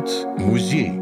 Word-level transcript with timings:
говорит 0.00 0.26
музей. 0.38 0.92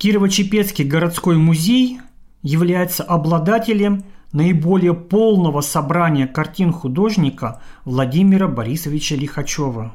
Кирово-Чепецкий 0.00 0.84
городской 0.84 1.36
музей 1.36 2.00
является 2.42 3.02
обладателем 3.02 4.04
наиболее 4.32 4.94
полного 4.94 5.60
собрания 5.60 6.26
картин 6.26 6.72
художника 6.72 7.62
Владимира 7.84 8.48
Борисовича 8.48 9.14
Лихачева. 9.14 9.92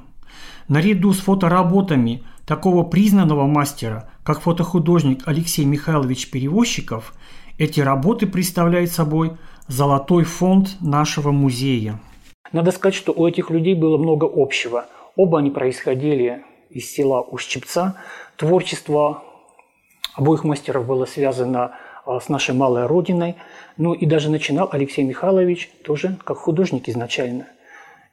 Наряду 0.67 1.13
с 1.13 1.19
фотоработами 1.19 2.23
такого 2.45 2.83
признанного 2.83 3.45
мастера, 3.45 4.09
как 4.23 4.41
фотохудожник 4.41 5.23
Алексей 5.25 5.65
Михайлович 5.65 6.31
Перевозчиков, 6.31 7.13
эти 7.57 7.81
работы 7.81 8.25
представляют 8.27 8.91
собой 8.91 9.33
золотой 9.67 10.23
фонд 10.23 10.77
нашего 10.79 11.31
музея. 11.31 11.99
Надо 12.53 12.71
сказать, 12.71 12.95
что 12.95 13.11
у 13.11 13.27
этих 13.27 13.49
людей 13.49 13.75
было 13.75 13.97
много 13.97 14.27
общего. 14.31 14.85
Оба 15.15 15.39
они 15.39 15.51
происходили 15.51 16.43
из 16.69 16.91
села 16.91 17.21
Ущепца. 17.21 17.95
Творчество 18.37 19.23
обоих 20.15 20.43
мастеров 20.43 20.85
было 20.85 21.05
связано 21.05 21.75
а, 22.05 22.19
с 22.19 22.29
нашей 22.29 22.55
малой 22.55 22.85
родиной. 22.85 23.35
Ну 23.77 23.93
и 23.93 24.05
даже 24.05 24.29
начинал 24.29 24.69
Алексей 24.71 25.03
Михайлович 25.03 25.69
тоже 25.83 26.17
как 26.23 26.37
художник 26.37 26.89
изначально. 26.89 27.47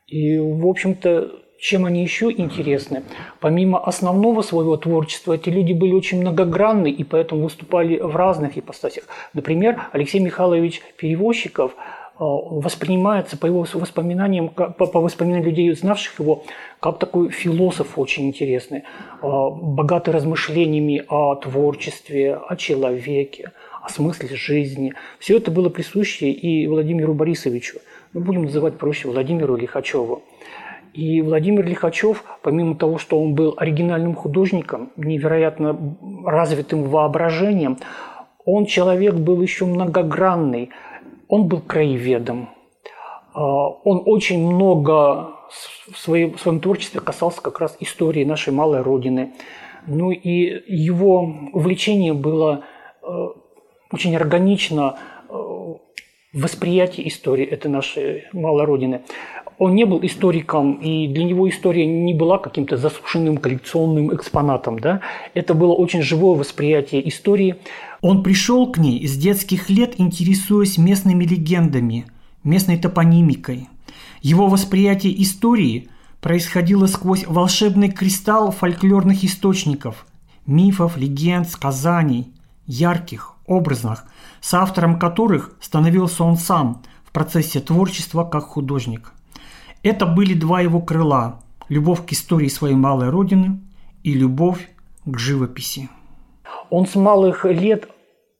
И, 0.06 0.38
в 0.38 0.66
общем-то, 0.66 1.33
чем 1.59 1.84
они 1.84 2.02
еще 2.02 2.30
интересны? 2.30 3.02
Помимо 3.41 3.83
основного 3.83 4.42
своего 4.42 4.77
творчества, 4.77 5.33
эти 5.33 5.48
люди 5.48 5.73
были 5.73 5.92
очень 5.92 6.20
многогранны 6.20 6.91
и 6.91 7.02
поэтому 7.02 7.45
выступали 7.45 7.98
в 7.98 8.14
разных 8.14 8.59
ипостасях. 8.59 9.05
Например, 9.33 9.88
Алексей 9.92 10.20
Михайлович 10.20 10.83
Перевозчиков– 10.97 11.73
воспринимается 12.19 13.37
по 13.37 13.47
его 13.47 13.66
воспоминаниям, 13.75 14.48
по, 14.48 14.70
по 14.70 15.01
воспоминаниям 15.01 15.47
людей, 15.47 15.72
знавших 15.75 16.19
его, 16.20 16.45
как 16.81 16.98
такой 16.98 17.28
философ 17.28 17.98
очень 17.98 18.27
интересный, 18.27 18.78
э, 18.78 18.84
богатый 19.23 20.11
размышлениями 20.11 21.05
о 21.08 21.34
творчестве, 21.34 22.36
о 22.36 22.56
человеке, 22.56 23.53
о 23.83 23.91
смысле 23.91 24.34
жизни. 24.34 24.95
Все 25.19 25.36
это 25.36 25.50
было 25.50 25.69
присуще 25.69 26.31
и 26.31 26.67
Владимиру 26.67 27.12
Борисовичу. 27.12 27.81
Мы 28.14 28.23
будем 28.23 28.45
называть 28.45 28.78
проще 28.78 29.08
Владимиру 29.08 29.56
Лихачеву. 29.56 30.23
И 30.95 31.20
Владимир 31.20 31.67
Лихачев, 31.67 32.25
помимо 32.41 32.77
того, 32.77 32.97
что 32.97 33.20
он 33.20 33.34
был 33.34 33.53
оригинальным 33.58 34.14
художником, 34.14 34.91
невероятно 34.97 35.78
развитым 36.25 36.84
воображением, 36.84 37.77
он 38.47 38.64
человек 38.64 39.14
был 39.14 39.42
еще 39.42 39.67
многогранный– 39.67 40.70
он 41.28 41.48
был 41.48 41.60
краеведом. 41.60 42.50
А, 43.34 43.41
он 43.41 44.02
очень 44.06 44.46
много 44.46 45.33
в 45.91 45.98
своем, 45.98 46.34
в 46.34 46.41
своем 46.41 46.60
творчестве 46.60 47.00
касался 47.00 47.41
как 47.41 47.60
раз 47.60 47.77
истории 47.80 48.24
нашей 48.24 48.52
малой 48.52 48.83
родины. 48.83 49.33
Ну 49.86 50.10
и 50.10 50.62
его 50.66 51.33
увлечение 51.52 52.12
было 52.12 52.64
э, 53.02 53.06
очень 53.92 54.16
органично 54.16 54.98
э, 55.28 55.33
в 55.33 55.78
восприятии 56.33 57.06
истории 57.06 57.46
этой 57.46 57.68
нашей 57.68 58.24
малой 58.33 58.64
родины. 58.64 59.02
Он 59.58 59.74
не 59.74 59.84
был 59.84 60.00
историком, 60.02 60.74
и 60.74 61.08
для 61.08 61.24
него 61.24 61.48
история 61.48 61.86
не 61.86 62.12
была 62.12 62.38
каким-то 62.38 62.76
засушенным 62.76 63.38
коллекционным 63.38 64.14
экспонатом. 64.14 64.78
Да? 64.78 65.00
Это 65.32 65.54
было 65.54 65.72
очень 65.72 66.02
живое 66.02 66.38
восприятие 66.38 67.08
истории. 67.08 67.56
Он 68.02 68.22
пришел 68.22 68.70
к 68.70 68.77
ней 68.77 69.06
с 69.06 69.16
детских 69.16 69.70
лет, 69.70 69.94
интересуясь 69.98 70.77
местными 70.77 71.24
легендами, 71.24 72.06
местной 72.44 72.78
топонимикой. 72.78 73.68
Его 74.20 74.48
восприятие 74.48 75.22
истории 75.22 75.88
происходило 76.20 76.86
сквозь 76.86 77.27
волшебный 77.27 77.90
кристалл 77.90 78.50
фольклорных 78.50 79.24
источников, 79.24 80.06
мифов, 80.46 80.98
легенд, 80.98 81.48
сказаний, 81.48 82.28
ярких, 82.66 83.34
образных, 83.46 84.05
с 84.40 84.52
автором 84.52 84.98
которых 84.98 85.56
становился 85.61 86.24
он 86.24 86.36
сам 86.36 86.83
в 87.05 87.12
процессе 87.12 87.61
творчества 87.61 88.24
как 88.24 88.45
художник. 88.45 89.12
Это 89.86 90.05
были 90.05 90.35
два 90.35 90.63
его 90.63 90.80
крыла– 90.80 91.45
любовь 91.69 92.05
к 92.05 92.13
истории 92.13 92.48
своей 92.48 92.74
малой 92.74 93.08
родины 93.08 93.61
и 94.02 94.14
любовь 94.14 94.69
к 95.05 95.17
живописи. 95.17 95.89
Он 96.70 96.89
с 96.89 96.97
малых 96.97 97.45
лет 97.45 97.89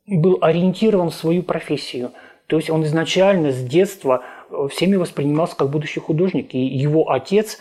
был 0.09 0.39
ориентирован 0.41 1.11
в 1.11 1.15
свою 1.15 1.45
профессию. 1.45 2.11
То 2.49 2.57
есть 2.57 2.69
он 2.69 2.83
изначально 2.83 3.53
с 3.53 3.63
детства 3.63 4.25
э, 4.51 4.67
всеми 4.73 4.97
воспринимался 4.97 5.55
как 5.55 5.71
будущий 5.71 6.01
художник. 6.01 6.53
И 6.53 6.59
его 6.59 7.13
отец 7.13 7.59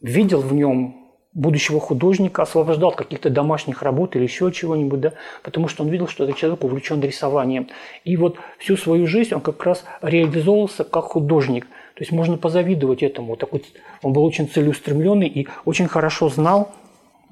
видел 0.00 0.40
в 0.40 0.52
нем 0.52 0.96
будущего 1.32 1.78
художника, 1.78 2.42
освобождал 2.42 2.90
каких-то 2.90 3.30
домашних 3.30 3.82
работ 3.82 4.16
или 4.16 4.24
еще 4.24 4.50
чего-нибудь, 4.50 5.00
да, 5.00 5.12
потому 5.44 5.68
что 5.68 5.84
он 5.84 5.90
видел, 5.90 6.08
что 6.08 6.24
этот 6.24 6.36
человек 6.36 6.64
увлечен 6.64 7.00
рисованием. 7.00 7.68
И 8.04 8.16
вот 8.16 8.38
всю 8.58 8.76
свою 8.76 9.06
жизнь 9.06 9.34
он 9.34 9.40
как 9.40 9.62
раз 9.62 9.84
реализовывался 10.02 10.82
как 10.82 11.04
художник. 11.04 11.68
То 12.00 12.04
есть 12.04 12.12
можно 12.12 12.38
позавидовать 12.38 13.02
этому. 13.02 13.36
Такой, 13.36 13.62
он 14.00 14.14
был 14.14 14.24
очень 14.24 14.48
целеустремленный 14.48 15.28
и 15.28 15.46
очень 15.66 15.86
хорошо 15.86 16.30
знал 16.30 16.72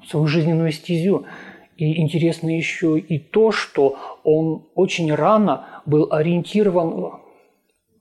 свою 0.07 0.27
жизненную 0.27 0.71
стезю. 0.71 1.25
И 1.75 1.99
интересно 1.99 2.55
еще 2.55 2.99
и 2.99 3.17
то, 3.17 3.51
что 3.51 3.97
он 4.23 4.67
очень 4.75 5.11
рано 5.11 5.81
был 5.87 6.09
ориентирован 6.11 7.13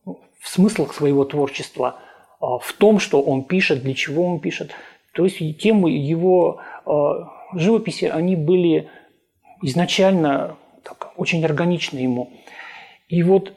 в 0.04 0.46
смыслах 0.46 0.92
своего 0.92 1.24
творчества, 1.24 2.00
а, 2.38 2.58
в 2.58 2.70
том, 2.74 2.98
что 2.98 3.22
он 3.22 3.44
пишет, 3.44 3.82
для 3.82 3.94
чего 3.94 4.26
он 4.26 4.38
пишет. 4.38 4.72
То 5.14 5.24
есть 5.24 5.38
темы 5.56 5.92
его 5.92 6.60
а, 6.84 7.30
живописи, 7.54 8.04
они 8.04 8.36
были 8.36 8.90
изначально 9.62 10.58
так, 10.84 11.14
очень 11.16 11.42
органичны 11.46 12.00
ему. 12.00 12.30
И 13.08 13.22
вот 13.22 13.54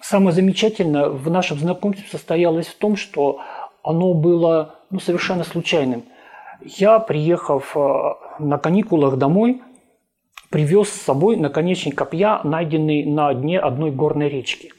самое 0.00 0.32
замечательное 0.32 1.08
в 1.08 1.30
нашем 1.30 1.58
знакомстве 1.58 2.06
состоялось 2.10 2.66
в 2.66 2.76
том, 2.76 2.96
что 2.96 3.40
оно 3.82 4.14
было 4.14 4.76
ну, 4.90 5.00
совершенно 5.00 5.44
случайным– 5.44 6.04
я, 6.64 6.98
приехав 6.98 7.76
э, 7.76 8.14
на 8.38 8.58
каникулах 8.58 9.16
домой, 9.16 9.62
привез 10.50 10.88
с 10.88 11.02
собой 11.02 11.36
наконечник 11.36 11.96
копья, 11.96 12.40
найденный 12.44 13.04
на 13.04 13.32
дне 13.34 13.58
одной 13.58 13.90
горной 13.90 14.28
речки. 14.28 14.72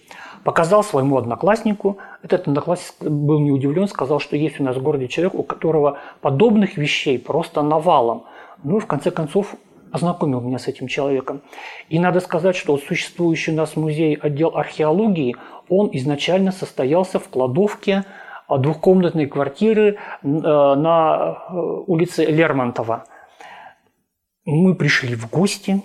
Показал 0.43 0.83
своему 0.83 1.17
однокласснику. 1.17 1.97
Этот 2.23 2.47
одноклассник 2.47 3.09
был 3.09 3.39
не 3.39 3.51
удивлен, 3.51 3.87
сказал, 3.87 4.19
что 4.19 4.35
есть 4.35 4.59
у 4.59 4.63
нас 4.63 4.77
в 4.77 4.81
городе 4.81 5.07
человек, 5.07 5.35
у 5.35 5.43
которого 5.43 5.99
подобных 6.21 6.77
вещей 6.77 7.19
просто 7.19 7.61
навалом. 7.61 8.23
Ну 8.63 8.77
и 8.77 8.79
в 8.79 8.87
конце 8.87 9.11
концов 9.11 9.55
ознакомил 9.91 10.41
меня 10.41 10.59
с 10.59 10.67
этим 10.67 10.87
человеком. 10.87 11.41
И 11.89 11.99
надо 11.99 12.19
сказать, 12.19 12.55
что 12.55 12.77
существующий 12.77 13.51
у 13.51 13.55
нас 13.55 13.75
музей 13.75 14.15
отдел 14.15 14.55
археологии, 14.55 15.35
он 15.69 15.89
изначально 15.93 16.51
состоялся 16.51 17.19
в 17.19 17.27
кладовке 17.29 18.05
двухкомнатной 18.49 19.25
квартиры 19.25 19.95
э, 19.95 20.27
на 20.27 21.37
э, 21.49 21.53
улице 21.87 22.25
Лермонтова. 22.25 23.03
Мы 24.45 24.75
пришли 24.75 25.15
в 25.15 25.29
гости, 25.29 25.81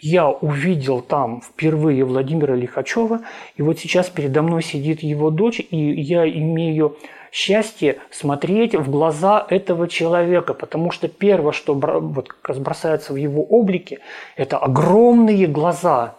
я 0.00 0.28
увидел 0.28 1.00
там 1.00 1.40
впервые 1.40 2.04
Владимира 2.04 2.54
Лихачева, 2.54 3.20
и 3.56 3.62
вот 3.62 3.78
сейчас 3.78 4.08
передо 4.08 4.42
мной 4.42 4.62
сидит 4.62 5.02
его 5.02 5.30
дочь, 5.30 5.60
и 5.60 5.76
я 5.76 6.28
имею 6.28 6.96
счастье 7.32 7.98
смотреть 8.10 8.74
в 8.74 8.90
глаза 8.90 9.46
этого 9.48 9.88
человека, 9.88 10.54
потому 10.54 10.90
что 10.90 11.08
первое, 11.08 11.52
что 11.52 11.74
вот 11.74 12.28
как 12.28 12.48
раз 12.48 12.58
бросается 12.58 13.12
в 13.12 13.16
его 13.16 13.42
облике, 13.42 14.00
это 14.36 14.58
огромные 14.58 15.46
глаза. 15.46 16.14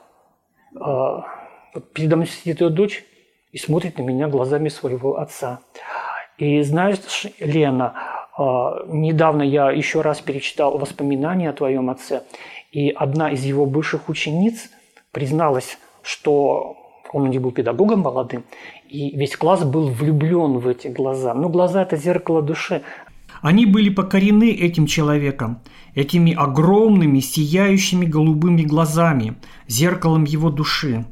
А, 0.79 1.25
передо 1.93 2.17
мной 2.17 2.27
сидит 2.27 2.61
ее 2.61 2.69
дочь, 2.69 3.03
и 3.51 3.57
смотрит 3.57 3.97
на 3.97 4.03
меня 4.03 4.27
глазами 4.27 4.69
своего 4.69 5.17
отца. 5.17 5.61
И 6.37 6.61
знаешь, 6.61 6.99
Лена, 7.39 7.93
а, 8.37 8.83
недавно 8.87 9.41
я 9.41 9.71
еще 9.71 10.01
раз 10.01 10.21
перечитал 10.21 10.77
воспоминания 10.77 11.49
о 11.49 11.53
твоем 11.53 11.89
отце, 11.89 12.23
и 12.71 12.89
одна 12.89 13.31
из 13.31 13.43
его 13.43 13.65
бывших 13.65 14.09
учениц 14.09 14.69
призналась, 15.11 15.77
что 16.01 16.77
он 17.13 17.23
у 17.23 17.27
них 17.27 17.41
был 17.41 17.51
педагогом 17.51 18.01
молодым, 18.01 18.43
и 18.89 19.15
весь 19.15 19.35
класс 19.35 19.63
был 19.63 19.87
влюблен 19.87 20.59
в 20.59 20.67
эти 20.67 20.87
глаза. 20.87 21.33
Но 21.33 21.49
глаза– 21.49 21.81
это 21.83 21.95
зеркало 21.95 22.41
души. 22.41 22.81
Они 23.41 23.65
были 23.65 23.89
покорены 23.89 24.51
этим 24.51 24.87
человеком, 24.87 25.59
этими 25.95 26.33
огромными, 26.33 27.19
сияющими 27.19 28.05
голубыми 28.05 28.63
глазами, 28.63 29.35
зеркалом 29.67 30.23
его 30.25 30.49
души 30.49 31.05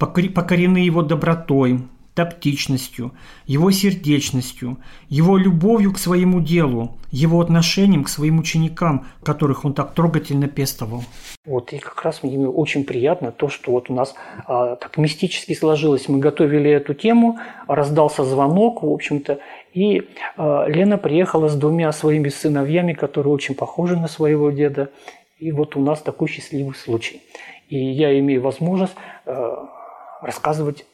покорены 0.00 0.78
его 0.78 1.02
добротой, 1.02 1.80
тактичностью, 2.24 3.12
его 3.46 3.70
сердечностью, 3.70 4.76
его 5.08 5.38
любовью 5.38 5.92
к 5.92 5.98
своему 5.98 6.40
делу, 6.40 6.98
его 7.10 7.40
отношением 7.40 8.04
к 8.04 8.08
своим 8.08 8.38
ученикам, 8.38 9.06
которых 9.22 9.64
он 9.64 9.72
так 9.72 9.94
трогательно 9.94 10.48
пестовал. 10.48 11.02
Вот, 11.46 11.72
и 11.72 11.78
как 11.78 12.02
раз 12.04 12.22
мне 12.22 12.46
очень 12.46 12.84
приятно 12.84 13.32
то, 13.32 13.48
что 13.48 13.72
вот 13.72 13.90
у 13.90 13.94
нас 13.94 14.14
а, 14.46 14.76
так 14.76 14.98
мистически 14.98 15.54
сложилось. 15.54 16.08
Мы 16.08 16.18
готовили 16.18 16.70
эту 16.70 16.94
тему, 16.94 17.38
раздался 17.66 18.24
звонок, 18.24 18.82
в 18.82 18.90
общем-то, 18.90 19.38
и 19.72 20.02
а, 20.36 20.66
Лена 20.66 20.98
приехала 20.98 21.48
с 21.48 21.56
двумя 21.56 21.90
своими 21.92 22.28
сыновьями, 22.28 22.92
которые 22.92 23.32
очень 23.32 23.54
похожи 23.54 23.96
на 23.96 24.08
своего 24.08 24.50
деда. 24.50 24.90
И 25.38 25.52
вот 25.52 25.74
у 25.76 25.80
нас 25.80 26.02
такой 26.02 26.28
счастливый 26.28 26.74
случай. 26.74 27.22
И 27.70 27.78
я 27.78 28.18
имею 28.18 28.42
возможность 28.42 28.94
э, 29.26 29.56
рассказывать 30.20 30.84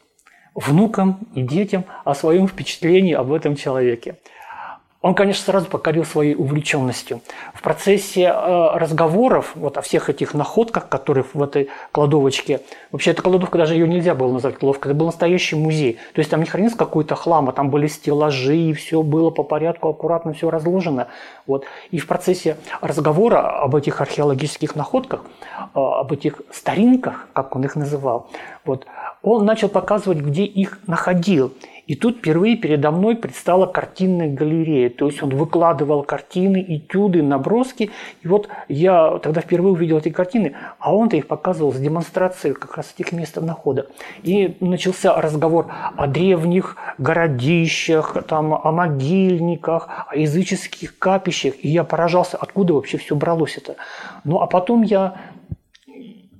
внукам 0.56 1.20
и 1.34 1.42
детям 1.42 1.84
о 2.04 2.14
своем 2.14 2.48
впечатлении 2.48 3.12
об 3.12 3.32
этом 3.32 3.54
человеке. 3.54 4.16
Он, 5.06 5.14
конечно, 5.14 5.44
сразу 5.44 5.66
покорил 5.66 6.04
своей 6.04 6.34
увлеченностью. 6.34 7.20
В 7.54 7.62
процессе 7.62 8.22
э, 8.22 8.76
разговоров 8.76 9.52
вот 9.54 9.78
о 9.78 9.80
всех 9.80 10.10
этих 10.10 10.34
находках, 10.34 10.88
которые 10.88 11.24
в 11.32 11.40
этой 11.40 11.68
кладовочке, 11.92 12.60
вообще 12.90 13.12
эта 13.12 13.22
кладовка 13.22 13.56
даже 13.56 13.74
ее 13.74 13.86
нельзя 13.86 14.16
было 14.16 14.32
назвать 14.32 14.58
кладовкой, 14.58 14.90
это 14.90 14.98
был 14.98 15.06
настоящий 15.06 15.54
музей. 15.54 15.98
То 16.12 16.18
есть 16.18 16.32
там 16.32 16.40
не 16.40 16.46
хранился 16.46 16.76
какой-то 16.76 17.14
хлам, 17.14 17.48
а 17.48 17.52
там 17.52 17.70
были 17.70 17.86
стеллажи, 17.86 18.56
и 18.56 18.72
все 18.72 19.04
было 19.04 19.30
по 19.30 19.44
порядку, 19.44 19.88
аккуратно 19.90 20.32
все 20.32 20.50
разложено. 20.50 21.06
Вот. 21.46 21.66
И 21.92 21.98
в 21.98 22.08
процессе 22.08 22.56
разговора 22.80 23.62
об 23.62 23.76
этих 23.76 24.00
археологических 24.00 24.74
находках, 24.74 25.24
э, 25.56 25.66
об 25.74 26.12
этих 26.12 26.42
старинках, 26.50 27.28
как 27.32 27.54
он 27.54 27.62
их 27.62 27.76
называл, 27.76 28.28
вот, 28.64 28.86
он 29.22 29.44
начал 29.44 29.68
показывать, 29.68 30.18
где 30.18 30.42
их 30.42 30.80
находил. 30.88 31.52
И 31.86 31.94
тут 31.94 32.18
впервые 32.18 32.56
передо 32.56 32.90
мной 32.90 33.14
предстала 33.14 33.66
картинная 33.66 34.28
галерея. 34.28 34.90
То 34.90 35.06
есть 35.06 35.22
он 35.22 35.30
выкладывал 35.30 36.02
картины, 36.02 36.64
этюды, 36.68 37.22
наброски. 37.22 37.90
И 38.22 38.28
вот 38.28 38.48
я 38.68 39.18
тогда 39.18 39.40
впервые 39.40 39.72
увидел 39.72 39.98
эти 39.98 40.08
картины, 40.08 40.56
а 40.78 40.94
он-то 40.94 41.16
их 41.16 41.28
показывал 41.28 41.72
с 41.72 41.76
демонстрацией 41.76 42.54
как 42.54 42.76
раз 42.76 42.92
этих 42.96 43.12
мест 43.12 43.36
находа. 43.36 43.86
И 44.22 44.56
начался 44.60 45.20
разговор 45.20 45.66
о 45.96 46.06
древних 46.06 46.76
городищах, 46.98 48.16
там, 48.26 48.54
о 48.54 48.72
могильниках, 48.72 49.88
о 50.08 50.16
языческих 50.16 50.98
капищах. 50.98 51.54
И 51.62 51.68
я 51.68 51.84
поражался, 51.84 52.36
откуда 52.36 52.74
вообще 52.74 52.98
все 52.98 53.14
бралось 53.14 53.56
это. 53.56 53.76
Ну 54.24 54.40
а 54.40 54.46
потом 54.46 54.82
я 54.82 55.16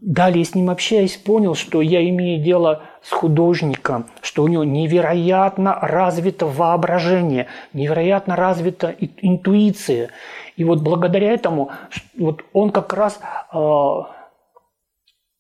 Далее 0.06 0.44
с 0.44 0.55
ним 0.55 0.70
общаясь, 0.70 1.17
понял, 1.17 1.56
что 1.56 1.82
я 1.82 2.08
имею 2.08 2.41
дело 2.41 2.85
с 3.03 3.11
художником, 3.11 4.06
что 4.23 4.44
у 4.44 4.47
него 4.47 4.62
невероятно 4.62 5.76
развито 5.82 6.47
воображение, 6.47 7.49
невероятно 7.73 8.37
развита 8.37 8.94
интуиция. 9.00 10.11
И 10.56 10.62
вот 10.62 10.81
благодаря 10.81 11.32
этому 11.32 11.73
вот 12.17 12.44
он 12.53 12.70
как 12.70 12.93
раз 12.93 13.19
э, 13.53 13.94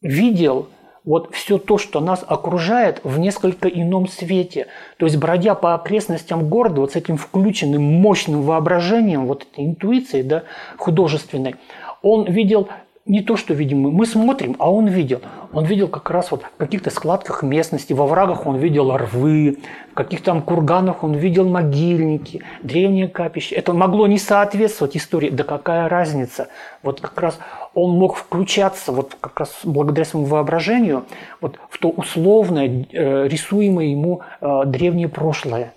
видел 0.02 0.66
вот 1.04 1.32
все 1.32 1.58
то, 1.58 1.78
что 1.78 2.00
нас 2.00 2.24
окружает, 2.26 3.00
в 3.04 3.20
несколько 3.20 3.68
ином 3.68 4.08
свете. 4.08 4.66
То 4.96 5.06
есть, 5.06 5.16
бродя 5.16 5.54
по 5.54 5.74
окрестностям 5.74 6.48
города 6.48 6.80
вот 6.80 6.90
с 6.90 6.96
этим 6.96 7.18
включенным 7.18 7.82
мощным 7.82 8.42
воображением, 8.42 9.26
вот 9.26 9.46
этой 9.48 9.64
интуицией 9.64 10.24
да, 10.24 10.42
художественной, 10.76 11.54
он 12.02 12.24
видел 12.24 12.68
не 13.06 13.22
то, 13.22 13.36
что 13.36 13.54
видим 13.54 13.80
мы. 13.80 13.92
Мы 13.92 14.04
смотрим, 14.04 14.56
а 14.58 14.70
он 14.70 14.88
видел. 14.88 15.20
Он 15.52 15.64
видел 15.64 15.88
как 15.88 16.10
раз 16.10 16.30
вот 16.32 16.42
в 16.42 16.56
каких-то 16.58 16.90
складках 16.90 17.42
местности, 17.42 17.92
во 17.92 18.06
врагах 18.06 18.46
он 18.46 18.56
видел 18.56 18.94
рвы, 18.96 19.58
в 19.92 19.94
каких-то 19.94 20.26
там 20.26 20.42
курганах 20.42 21.04
он 21.04 21.14
видел 21.14 21.48
могильники, 21.48 22.42
древние 22.62 23.08
капища. 23.08 23.54
Это 23.54 23.72
могло 23.72 24.06
не 24.06 24.18
соответствовать 24.18 24.96
истории. 24.96 25.30
Да 25.30 25.44
какая 25.44 25.88
разница? 25.88 26.48
Вот 26.82 27.00
как 27.00 27.20
раз 27.20 27.38
он 27.74 27.92
мог 27.92 28.16
включаться 28.16 28.90
вот 28.90 29.16
как 29.20 29.38
раз 29.38 29.54
благодаря 29.62 30.04
своему 30.04 30.26
воображению 30.26 31.04
вот 31.40 31.58
в 31.70 31.78
то 31.78 31.90
условное, 31.90 32.86
э, 32.90 33.28
рисуемое 33.28 33.86
ему 33.86 34.22
э, 34.40 34.62
древнее 34.66 35.08
прошлое. 35.08 35.74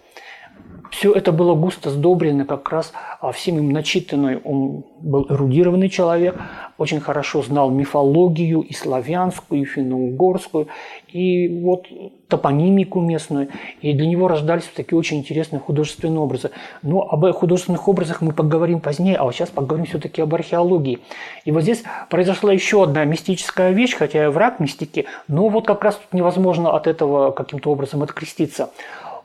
Все 0.90 1.14
это 1.14 1.32
было 1.32 1.54
густо 1.54 1.92
сдобрено 1.92 2.46
как 2.46 2.70
раз 2.72 2.94
а, 3.22 3.32
всем 3.32 3.58
им 3.58 3.72
начитанный. 3.72 4.38
Он 4.38 4.84
был 5.00 5.28
эрудированный 5.30 5.90
человек, 5.90 6.36
очень 6.78 7.00
хорошо 7.00 7.42
знал 7.44 7.70
мифологию 7.70 8.62
и 8.62 8.74
славянскую, 8.74 9.62
и 9.62 9.66
финно-угорскую, 9.66 10.68
и 11.08 11.48
вот 11.62 11.88
топонимику 12.28 13.02
местную. 13.02 13.50
И 13.82 13.94
для 13.94 14.08
него 14.08 14.28
рождались 14.28 14.64
такие 14.76 14.98
очень 14.98 15.20
интересные 15.20 15.60
художественные 15.60 16.20
образы. 16.20 16.52
Но 16.82 17.02
об 17.02 17.30
художественных 17.34 17.88
образах 17.88 18.22
мы 18.22 18.34
поговорим 18.34 18.80
позднее, 18.80 19.18
а 19.18 19.26
вот 19.26 19.36
сейчас 19.36 19.50
поговорим 19.50 19.86
все-таки 19.86 20.22
об 20.22 20.34
археологии. 20.34 21.00
И 21.46 21.52
вот 21.52 21.62
здесь 21.62 21.84
произошла 22.10 22.52
еще 22.52 22.84
одна 22.84 23.06
мистическая 23.06 23.72
вещь, 23.72 23.96
хотя 23.96 24.24
я 24.24 24.32
враг 24.32 24.60
мистики, 24.60 25.06
но 25.28 25.50
вот 25.50 25.68
как 25.68 25.84
раз 25.84 25.96
тут 25.96 26.14
невозможно 26.14 26.72
от 26.72 26.88
этого 26.88 27.32
каким-то 27.32 27.72
образом 27.72 28.02
откреститься. 28.02 28.72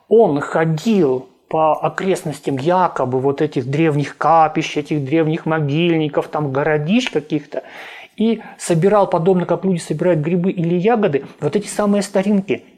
Он 0.07 0.39
ходил 0.39 1.27
по 1.47 1.73
окрестностям 1.73 2.57
якобы 2.57 3.19
вот 3.19 3.41
этих 3.41 3.65
древних 3.69 4.17
капищ, 4.17 4.77
этих 4.77 5.03
древних 5.03 5.45
могильников, 5.45 6.27
там 6.27 6.51
городищ 6.51 7.11
каких-то, 7.11 7.63
и 8.17 8.41
собирал, 8.57 9.09
подобно 9.09 9.45
как 9.45 9.65
люди 9.65 9.79
собирают 9.79 10.19
грибы 10.21 10.51
или 10.51 10.75
ягоды, 10.75 11.25
вот 11.39 11.55
эти 11.55 11.67
самые 11.67 12.01
старинки– 12.01 12.63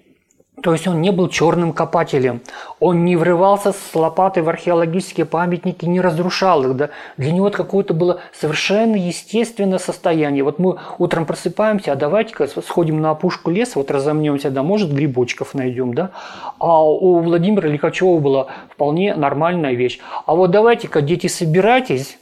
то 0.63 0.73
есть 0.73 0.87
он 0.87 1.01
не 1.01 1.11
был 1.11 1.29
черным 1.29 1.71
копателем, 1.71 2.41
он 2.79 3.05
не 3.05 3.15
врывался 3.15 3.73
с 3.73 3.93
лопатой 3.93 4.41
в 4.41 4.49
археологические 4.49 5.27
памятники, 5.27 5.85
не 5.85 6.01
разрушал 6.01 6.63
их. 6.63 6.75
Да? 6.75 6.89
Для 7.15 7.31
него 7.31 7.47
это 7.47 7.57
какое-то 7.57 7.93
было 7.93 8.21
совершенно 8.33 8.95
естественное 8.95 9.77
состояние. 9.77 10.43
Вот 10.43 10.57
мы 10.57 10.79
утром 10.97 11.27
просыпаемся, 11.27 11.91
а 11.91 11.95
давайте-ка 11.95 12.47
сходим 12.47 13.01
на 13.01 13.11
опушку 13.11 13.51
леса, 13.51 13.73
вот 13.75 13.91
разомнемся, 13.91 14.49
да, 14.49 14.63
может 14.63 14.91
грибочков 14.91 15.53
найдем, 15.53 15.93
да. 15.93 16.09
А 16.57 16.83
у 16.83 17.19
Владимира 17.19 17.69
Лихачева 17.69 18.17
была 18.17 18.47
вполне 18.71 19.13
нормальная 19.15 19.73
вещь. 19.73 19.99
А 20.25 20.33
вот 20.33 20.49
давайте-ка, 20.49 21.01
дети, 21.01 21.27
собирайтесь, 21.27 22.17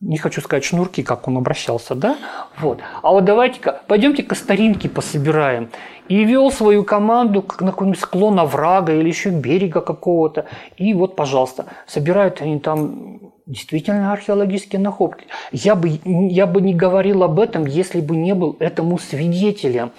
не 0.00 0.16
хочу 0.16 0.40
сказать 0.40 0.64
шнурки, 0.64 1.02
как 1.02 1.26
он 1.26 1.38
обращался, 1.38 1.96
да? 1.96 2.16
Вот. 2.58 2.78
А 3.02 3.10
вот 3.10 3.24
давайте-ка, 3.24 3.82
пойдемте-ка 3.88 4.36
старинки 4.36 4.86
пособираем. 4.86 5.70
И 6.08 6.24
вел 6.24 6.50
свою 6.50 6.84
команду 6.84 7.42
как 7.42 7.60
на 7.60 7.70
какой-нибудь 7.70 8.00
склон 8.00 8.40
оврага 8.40 8.94
или 8.94 9.08
еще 9.08 9.30
берега 9.30 9.80
какого-то. 9.80 10.46
И 10.76 10.94
вот, 10.94 11.16
пожалуйста, 11.16 11.66
собирают 11.86 12.40
они 12.40 12.58
там 12.58 13.20
действительно 13.46 14.12
археологические 14.12 14.80
находки. 14.80 15.26
Я 15.52 15.74
бы, 15.74 16.00
я 16.04 16.46
бы 16.46 16.60
не 16.60 16.74
говорил 16.74 17.22
об 17.22 17.40
этом, 17.40 17.66
если 17.66 18.00
бы 18.00 18.16
не 18.16 18.34
был 18.34 18.56
этому 18.60 18.98
свидетелем. 18.98 19.90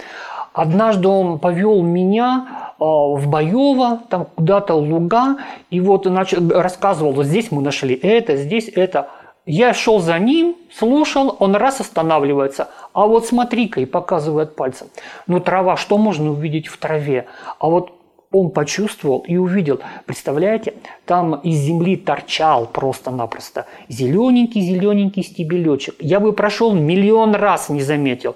Однажды 0.53 1.07
он 1.07 1.39
повел 1.39 1.81
меня 1.83 2.73
а, 2.79 2.85
в 2.85 3.27
Боево, 3.27 4.01
там 4.09 4.27
куда-то 4.35 4.73
луга, 4.73 5.37
и 5.69 5.79
вот 5.79 6.05
начал, 6.05 6.49
рассказывал, 6.49 7.11
вот 7.11 7.25
здесь 7.25 7.51
мы 7.51 7.61
нашли 7.61 7.95
это, 7.95 8.35
здесь 8.35 8.67
это. 8.67 9.09
Я 9.51 9.73
шел 9.73 9.99
за 9.99 10.19
ним, 10.19 10.57
слушал, 10.71 11.35
он 11.39 11.55
раз 11.55 11.81
останавливается, 11.81 12.69
а 12.93 13.07
вот 13.07 13.25
смотри-ка 13.25 13.81
и 13.81 13.85
показывает 13.85 14.55
пальцем. 14.55 14.89
Ну 15.25 15.39
трава, 15.39 15.75
что 15.75 15.97
можно 15.97 16.29
увидеть 16.29 16.67
в 16.67 16.77
траве? 16.77 17.25
А 17.57 17.67
вот 17.67 17.91
он 18.31 18.51
почувствовал 18.51 19.25
и 19.27 19.37
увидел. 19.37 19.79
Представляете, 20.05 20.75
там 21.07 21.33
из 21.33 21.57
земли 21.61 21.97
торчал 21.97 22.67
просто-напросто 22.67 23.65
зелененький-зелененький 23.87 25.23
стебелечек. 25.23 25.95
Я 25.97 26.19
бы 26.19 26.31
прошел 26.33 26.71
миллион 26.71 27.33
раз, 27.33 27.69
не 27.69 27.81
заметил. 27.81 28.35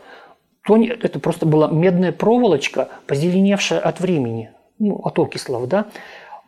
То 0.65 0.81
это 0.81 1.19
просто 1.19 1.45
была 1.45 1.67
медная 1.67 2.11
проволочка, 2.11 2.89
позеленевшая 3.05 3.79
от 3.79 3.99
времени, 3.99 4.49
ну, 4.79 4.95
от 4.95 5.19
окислов, 5.19 5.67
да. 5.67 5.85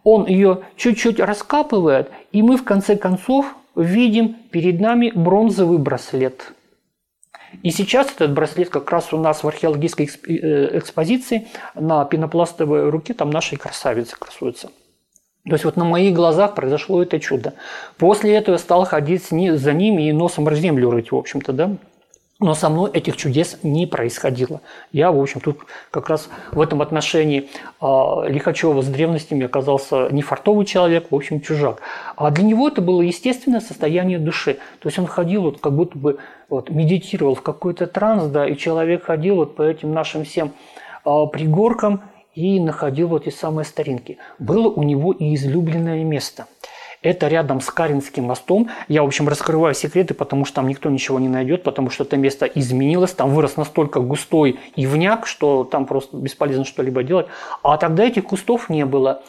Он 0.04 0.26
ее 0.26 0.62
чуть-чуть 0.76 1.20
раскапывает, 1.20 2.10
и 2.32 2.42
мы 2.42 2.58
в 2.58 2.64
конце 2.64 2.96
концов 2.96 3.54
видим 3.76 4.36
перед 4.52 4.80
нами 4.80 5.12
бронзовый 5.14 5.78
браслет. 5.78 6.54
И 7.64 7.72
сейчас 7.72 8.08
этот 8.08 8.34
браслет 8.34 8.70
как 8.70 8.90
раз 8.92 9.14
у 9.14 9.18
нас 9.18 9.44
в 9.44 9.48
археологической 9.48 10.08
э, 10.08 10.78
экспозиции 10.78 11.48
на 11.74 12.06
пенопластовой 12.06 12.90
руке 12.90 13.14
там 13.14 13.30
нашей 13.30 13.58
красавицы 13.58 14.16
красуется. 14.18 14.70
То 15.46 15.54
есть 15.54 15.64
вот 15.64 15.76
на 15.76 15.86
моих 15.86 16.16
глазах 16.16 16.56
произошло 16.56 17.04
это 17.04 17.20
чудо. 17.20 17.54
После 17.98 18.36
этого 18.36 18.56
я 18.56 18.60
стал 18.60 18.84
ходить 18.86 19.26
за 19.26 19.74
ними 19.74 20.10
и 20.10 20.12
носом 20.12 20.46
в 20.46 20.56
землю 20.56 20.90
рыть, 20.90 21.12
в 21.12 21.16
общем-то, 21.16 21.54
да. 21.54 21.78
Но 22.42 22.54
со 22.54 22.68
мной 22.68 22.92
этих 22.92 23.16
чудес 23.16 23.60
не 23.64 23.88
происходило. 23.88 24.60
Я, 24.92 25.14
в 25.14 25.22
общем, 25.22 25.40
тут 25.40 25.60
как 25.90 26.10
раз 26.10 26.28
в 26.52 26.60
этом 26.60 26.82
отношении 26.82 27.50
э, 27.82 27.86
Лихачева 28.28 28.82
с 28.82 28.88
древностями 28.88 29.46
оказался 29.46 30.10
не 30.12 30.22
фартовый 30.22 30.66
человек, 30.66 31.08
в 31.12 31.16
общем, 31.16 31.40
чужак. 31.40 31.80
А 32.18 32.32
для 32.32 32.44
него 32.44 32.68
это 32.68 32.82
было 32.82 33.02
естественное 33.02 33.62
состояние 33.62 34.20
души. 34.20 34.56
То 34.80 34.90
есть 34.90 35.00
он 35.00 35.08
ходил, 35.08 35.44
вот, 35.44 35.62
как 35.62 35.74
будто 35.74 35.98
бы 35.98 36.18
вот, 36.50 36.70
медитировал 36.70 37.36
в 37.36 37.42
какой-то 37.42 37.88
транс, 37.88 38.26
да, 38.26 38.46
и 38.46 38.58
человек 38.58 39.06
ходил 39.06 39.38
вот 39.38 39.56
по 39.56 39.62
этим 39.62 39.94
нашим 39.94 40.26
всем 40.26 40.52
э, 41.06 41.10
пригоркам 41.32 42.02
и 42.34 42.60
находил 42.60 43.08
вот 43.08 43.28
эти 43.28 43.34
самые 43.34 43.64
старинки. 43.64 44.18
Было 44.40 44.68
у 44.68 44.84
него 44.84 45.14
и 45.14 45.36
излюбленное 45.36 46.04
место. 46.04 46.48
Это 47.06 47.28
рядом 47.28 47.62
с 47.62 47.70
Каринским 47.70 48.24
мостом. 48.24 48.68
Я, 48.88 49.04
в 49.04 49.06
общем, 49.06 49.28
раскрываю 49.28 49.76
секреты, 49.76 50.16
потому 50.16 50.44
что 50.44 50.56
там 50.56 50.68
никто 50.68 50.90
ничего 50.90 51.20
не 51.20 51.30
найдет, 51.30 51.62
потому 51.62 51.92
что 51.92 52.04
это 52.04 52.18
место 52.18 52.48
изменилось. 52.48 53.12
Там 53.12 53.30
вырос 53.30 53.58
настолько 53.58 54.00
густой 54.00 54.60
ивняк, 54.76 55.28
что 55.28 55.66
там 55.66 55.86
просто 55.86 56.18
бесполезно 56.18 56.66
что-либо 56.66 57.04
делать. 57.04 57.28
А 57.62 57.78
тогда 57.78 58.06
этих 58.06 58.24
кустов 58.24 58.72
не 58.72 58.86
было. 58.86 59.22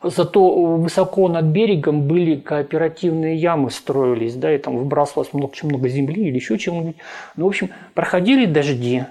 Зато 0.00 0.48
высоко 0.76 1.26
над 1.26 1.46
берегом 1.46 2.02
были 2.02 2.36
кооперативные 2.36 3.34
ямы 3.34 3.72
строились, 3.72 4.36
да, 4.36 4.54
и 4.54 4.58
там 4.58 4.76
выбрасывалось 4.76 5.32
много, 5.32 5.50
очень 5.50 5.68
много 5.68 5.88
земли 5.88 6.28
или 6.28 6.36
еще 6.36 6.56
чего-нибудь. 6.56 6.96
Ну, 7.34 7.46
в 7.46 7.48
общем, 7.48 7.70
проходили 7.94 8.46
дожди. 8.46 9.06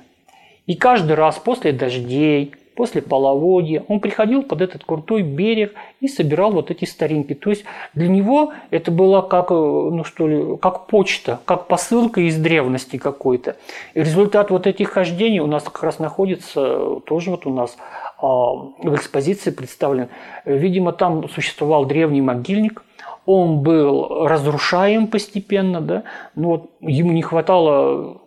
И 0.66 0.76
каждый 0.76 1.16
раз 1.16 1.40
после 1.40 1.74
дождей, 1.74 2.56
после 2.76 3.02
половодья 3.02 3.84
он 3.88 4.00
приходил 4.00 4.44
под 4.44 4.62
этот 4.62 4.84
крутой 4.84 5.22
берег 5.22 5.74
и 6.00 6.08
собирал 6.08 6.52
вот 6.52 6.72
эти 6.72 6.86
старинки. 6.86 7.34
То 7.34 7.50
есть 7.50 7.66
для 7.94 8.08
него 8.08 8.54
это 8.70 8.92
было 8.92 9.22
как, 9.22 9.50
ну 9.52 10.04
что 10.04 10.28
ли, 10.28 10.58
как 10.58 10.88
почта, 10.88 11.40
как 11.46 11.68
посылка 11.68 12.22
из 12.22 12.38
древности 12.38 12.98
какой-то. 12.98 13.58
И 13.94 14.00
результат 14.00 14.52
вот 14.52 14.68
этих 14.68 14.90
хождений 14.90 15.40
у 15.40 15.48
нас 15.48 15.64
как 15.64 15.84
раз 15.84 16.00
находится 16.00 17.00
тоже 17.06 17.32
вот 17.32 17.46
у 17.46 17.54
нас 17.54 17.78
а, 18.20 18.28
в 18.28 18.96
экспозиции 18.96 19.52
представлен. 19.52 20.10
Видимо, 20.46 20.92
там 20.94 21.28
существовал 21.30 21.86
древний 21.86 22.22
могильник, 22.22 22.84
он 23.26 23.62
был 23.62 24.28
разрушаем 24.28 25.08
постепенно, 25.08 25.82
да, 25.82 26.04
но 26.36 26.50
вот 26.50 26.72
ему 26.82 27.12
не 27.14 27.22
хватало 27.22 28.22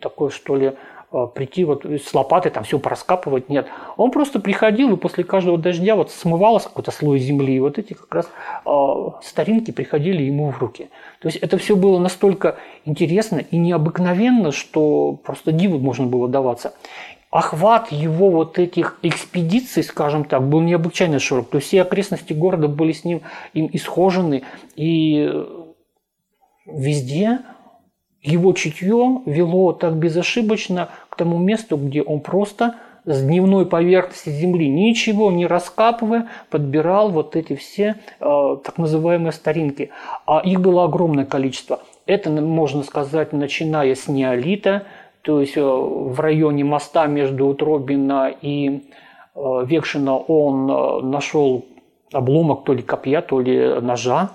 такой, 0.00 0.30
что 0.30 0.56
ли, 0.56 0.72
прийти 1.34 1.64
вот 1.64 1.84
с 1.84 2.12
лопатой 2.14 2.50
там 2.50 2.64
все 2.64 2.78
пораскапывать, 2.78 3.48
нет. 3.48 3.66
Он 3.96 4.10
просто 4.10 4.40
приходил 4.40 4.94
и 4.94 4.96
после 4.96 5.24
каждого 5.24 5.58
дождя 5.58 5.96
вот 5.96 6.10
смывалось 6.10 6.64
какой-то 6.64 6.90
слой 6.90 7.18
земли, 7.18 7.56
и 7.56 7.60
вот 7.60 7.78
эти 7.78 7.92
как 7.94 8.14
раз 8.14 8.28
э, 8.64 8.70
старинки 9.22 9.70
приходили 9.70 10.22
ему 10.22 10.50
в 10.50 10.58
руки. 10.58 10.88
То 11.20 11.28
есть 11.28 11.38
это 11.38 11.58
все 11.58 11.76
было 11.76 11.98
настолько 11.98 12.56
интересно 12.84 13.38
и 13.38 13.56
необыкновенно, 13.56 14.52
что 14.52 15.18
просто 15.24 15.52
диву 15.52 15.78
можно 15.78 16.06
было 16.06 16.28
даваться 16.28 16.74
охват 17.32 17.90
его 17.90 18.30
вот 18.30 18.58
этих 18.58 18.98
экспедиций, 19.00 19.82
скажем 19.82 20.24
так, 20.24 20.46
был 20.46 20.60
необычайно 20.60 21.18
широк. 21.18 21.48
То 21.48 21.56
есть 21.56 21.68
все 21.68 21.80
окрестности 21.80 22.34
города 22.34 22.68
были 22.68 22.92
с 22.92 23.04
ним 23.04 23.22
им 23.54 23.70
исхожены, 23.72 24.42
и 24.76 25.32
везде 26.66 27.40
его 28.22 28.52
чутье 28.52 29.20
вело 29.26 29.72
так 29.72 29.94
безошибочно 29.94 30.88
к 31.08 31.16
тому 31.16 31.38
месту, 31.38 31.76
где 31.76 32.02
он 32.02 32.20
просто 32.20 32.76
с 33.04 33.22
дневной 33.22 33.66
поверхности 33.66 34.30
земли, 34.30 34.68
ничего 34.68 35.32
не 35.32 35.46
раскапывая, 35.46 36.28
подбирал 36.50 37.10
вот 37.10 37.34
эти 37.34 37.56
все 37.56 37.96
э, 38.20 38.56
так 38.64 38.78
называемые 38.78 39.32
старинки. 39.32 39.90
А 40.24 40.38
их 40.38 40.60
было 40.60 40.84
огромное 40.84 41.24
количество. 41.24 41.80
Это, 42.06 42.30
можно 42.30 42.84
сказать, 42.84 43.32
начиная 43.32 43.94
с 43.94 44.06
неолита, 44.06 44.86
то 45.22 45.40
есть 45.40 45.56
э, 45.56 45.62
в 45.62 46.18
районе 46.20 46.64
моста 46.64 47.06
между 47.06 47.46
Утробино 47.46 48.32
и 48.40 48.82
э, 49.34 49.64
Векшино 49.64 50.18
он 50.18 50.70
э, 50.70 51.00
нашел 51.02 51.64
обломок 52.12 52.64
то 52.64 52.72
ли 52.72 52.82
копья, 52.82 53.20
то 53.20 53.40
ли 53.40 53.80
ножа 53.80 54.30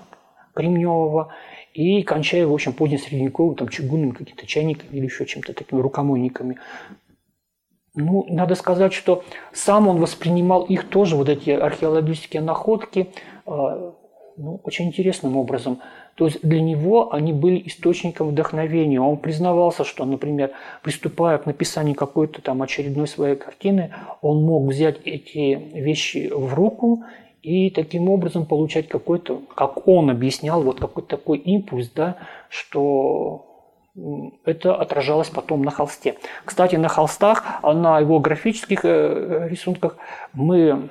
кремневого, 0.53 1.33
и 1.77 2.01
кончая, 2.01 2.47
в 2.47 2.53
общем, 2.53 2.73
позднесредневековым 2.73 3.55
там, 3.55 3.67
чугунными 3.67 4.09
какими-то 4.09 4.47
чайниками 4.47 4.97
или 4.97 5.05
еще 5.05 5.27
чем-то 5.27 5.53
такими 5.53 5.79
рукомойниками. 5.79 6.57
Ну, 7.93 8.25
надо 8.29 8.55
сказать, 8.55 8.93
что 8.93 9.23
сам 9.53 9.87
он 9.87 9.97
воспринимал 9.97 10.63
их 10.63 10.89
тоже, 10.89 11.15
вот 11.15 11.29
эти 11.29 11.51
археологические 11.51 12.41
находки, 12.41 13.09
ну, 13.45 14.59
очень 14.63 14.85
интересным 14.85 15.37
образом. 15.37 15.79
То 16.15 16.25
есть 16.25 16.41
для 16.41 16.61
него 16.61 17.13
они 17.13 17.31
были 17.31 17.61
источником 17.67 18.29
вдохновения. 18.29 18.99
Он 18.99 19.17
признавался, 19.17 19.83
что, 19.83 20.03
например, 20.03 20.51
приступая 20.81 21.37
к 21.37 21.45
написанию 21.45 21.93
какой-то 21.93 22.41
там 22.41 22.63
очередной 22.63 23.07
своей 23.07 23.35
картины, 23.35 23.93
он 24.21 24.43
мог 24.43 24.67
взять 24.67 24.97
эти 25.05 25.61
вещи 25.75 26.31
в 26.33 26.55
руку 26.55 27.03
и 27.47 27.69
таким 27.69 28.09
образом 28.09 28.45
получать 28.45 28.89
какой-то, 28.89 29.41
как 29.55 29.87
он 29.87 30.09
объяснял, 30.09 30.61
вот 30.63 30.81
какой-то 30.81 31.07
такой 31.07 31.37
импульс, 31.37 31.89
да, 31.95 32.17
что 32.49 33.45
это 34.43 34.75
отражалось 34.75 35.29
потом 35.29 35.61
на 35.61 35.71
холсте. 35.71 36.15
Кстати, 36.43 36.75
на 36.75 36.89
холстах, 36.89 37.63
на 37.63 38.01
его 38.01 38.19
графических 38.19 38.81
э, 38.83 39.47
рисунках 39.49 39.95
мы 40.33 40.89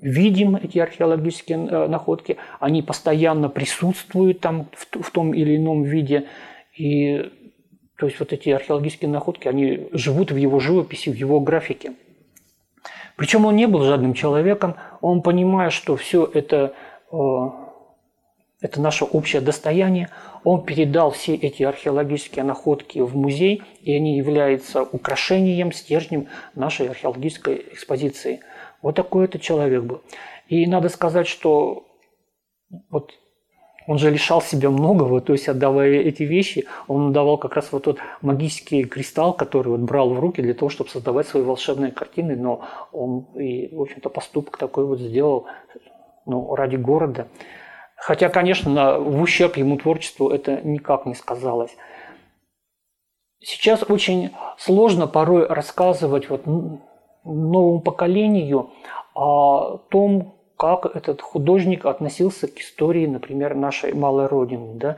видим 0.00 0.54
эти 0.54 0.78
археологические 0.78 1.66
э, 1.66 1.88
находки, 1.88 2.36
они 2.60 2.80
постоянно 2.82 3.48
присутствуют 3.48 4.38
там 4.38 4.68
в, 4.76 5.02
в 5.02 5.10
том 5.10 5.34
или 5.34 5.56
ином 5.56 5.82
виде. 5.82 6.26
И 6.76 7.28
то 7.96 8.06
есть 8.06 8.20
вот 8.20 8.32
эти 8.32 8.50
археологические 8.50 9.10
находки, 9.10 9.48
они 9.48 9.88
живут 9.90 10.30
в 10.30 10.36
его 10.36 10.60
живописи, 10.60 11.10
в 11.10 11.16
его 11.16 11.40
графике. 11.40 11.94
Причем 13.18 13.44
он 13.44 13.56
не 13.56 13.66
был 13.66 13.82
жадным 13.82 14.14
человеком, 14.14 14.76
он 15.02 15.20
понимая, 15.20 15.68
что 15.68 15.96
все 15.96 16.24
это, 16.24 16.72
э, 17.12 17.16
это 18.62 18.80
наше 18.80 19.04
общее 19.04 19.42
достояние, 19.42 20.08
он 20.44 20.64
передал 20.64 21.10
все 21.10 21.34
эти 21.34 21.62
археологические 21.64 22.44
находки 22.44 23.00
в 23.00 23.14
музей, 23.14 23.62
и 23.82 23.94
они 23.94 24.16
являются 24.16 24.82
украшением, 24.82 25.72
стержнем 25.72 26.28
нашей 26.54 26.88
археологической 26.88 27.66
экспозиции– 27.72 28.40
вот 28.82 28.94
такой 28.94 29.24
это 29.24 29.38
человек 29.38 29.82
был. 29.82 30.02
И 30.48 30.66
надо 30.66 30.88
сказать, 30.88 31.26
что 31.26 31.86
вот 32.90 33.12
он 33.88 33.96
же 33.96 34.10
лишал 34.10 34.42
себя 34.42 34.68
многого, 34.68 35.22
то 35.22 35.32
есть 35.32 35.48
отдавая 35.48 36.02
эти 36.02 36.22
вещи, 36.22 36.66
он 36.88 37.14
давал 37.14 37.38
как 37.38 37.54
раз 37.54 37.72
вот 37.72 37.84
тот 37.84 37.98
магический 38.20 38.84
кристалл, 38.84 39.32
который 39.32 39.68
вот 39.68 39.80
брал 39.80 40.10
в 40.10 40.20
руки 40.20 40.42
для 40.42 40.52
того, 40.52 40.68
чтобы 40.68 40.90
создавать 40.90 41.26
свои 41.26 41.42
волшебные 41.42 41.90
картины, 41.90 42.36
но 42.36 42.60
он 42.92 43.20
и, 43.40 43.74
в 43.74 43.80
общем-то, 43.80 44.10
поступок 44.10 44.58
такой 44.58 44.84
вот 44.84 45.00
сделал 45.00 45.46
ну, 46.26 46.54
ради 46.54 46.76
города. 46.76 47.28
Хотя, 47.96 48.28
конечно, 48.28 49.00
в 49.00 49.22
ущерб 49.22 49.56
ему 49.56 49.78
творчеству 49.78 50.28
это 50.28 50.60
никак 50.60 51.06
не 51.06 51.14
сказалось. 51.14 51.74
Сейчас 53.40 53.82
очень 53.88 54.32
сложно 54.58 55.06
порой 55.06 55.46
рассказывать 55.46 56.28
вот 56.28 56.44
новому 57.24 57.80
поколению 57.80 58.68
о 59.14 59.78
том, 59.88 60.37
как 60.58 60.96
этот 60.96 61.22
художник 61.22 61.86
относился 61.86 62.48
к 62.48 62.58
истории, 62.58 63.06
например, 63.06 63.54
нашей 63.54 63.94
малой 63.94 64.26
Родины. 64.26 64.74
Да? 64.74 64.96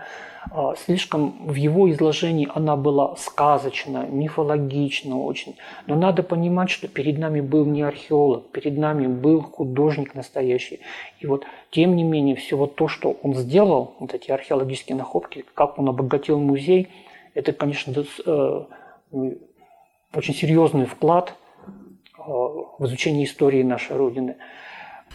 А, 0.52 0.74
слишком 0.74 1.46
в 1.46 1.54
его 1.54 1.90
изложении 1.90 2.48
она 2.54 2.76
была 2.76 3.14
сказочна, 3.16 4.06
мифологична 4.06 5.20
очень. 5.20 5.56
Но 5.86 5.96
надо 5.96 6.22
понимать, 6.22 6.70
что 6.70 6.88
перед 6.88 7.18
нами 7.18 7.42
был 7.42 7.66
не 7.66 7.82
археолог, 7.82 8.48
перед 8.50 8.78
нами 8.78 9.06
был 9.06 9.42
художник 9.42 10.14
настоящий. 10.14 10.80
И 11.20 11.26
вот, 11.26 11.44
тем 11.70 11.94
не 11.94 12.04
менее, 12.04 12.36
все 12.36 12.56
вот 12.56 12.74
то, 12.76 12.88
что 12.88 13.18
он 13.22 13.34
сделал, 13.34 13.92
вот 14.00 14.14
эти 14.14 14.30
археологические 14.30 14.96
находки, 14.96 15.44
как 15.52 15.78
он 15.78 15.90
обогатил 15.90 16.40
музей, 16.40 16.88
это, 17.34 17.52
конечно, 17.52 17.92
э, 18.26 18.64
очень 20.14 20.34
серьезный 20.34 20.86
вклад 20.86 21.34
в 22.16 22.86
изучении 22.86 23.24
истории 23.24 23.62
нашей 23.62 23.96
Родины. 23.96 24.36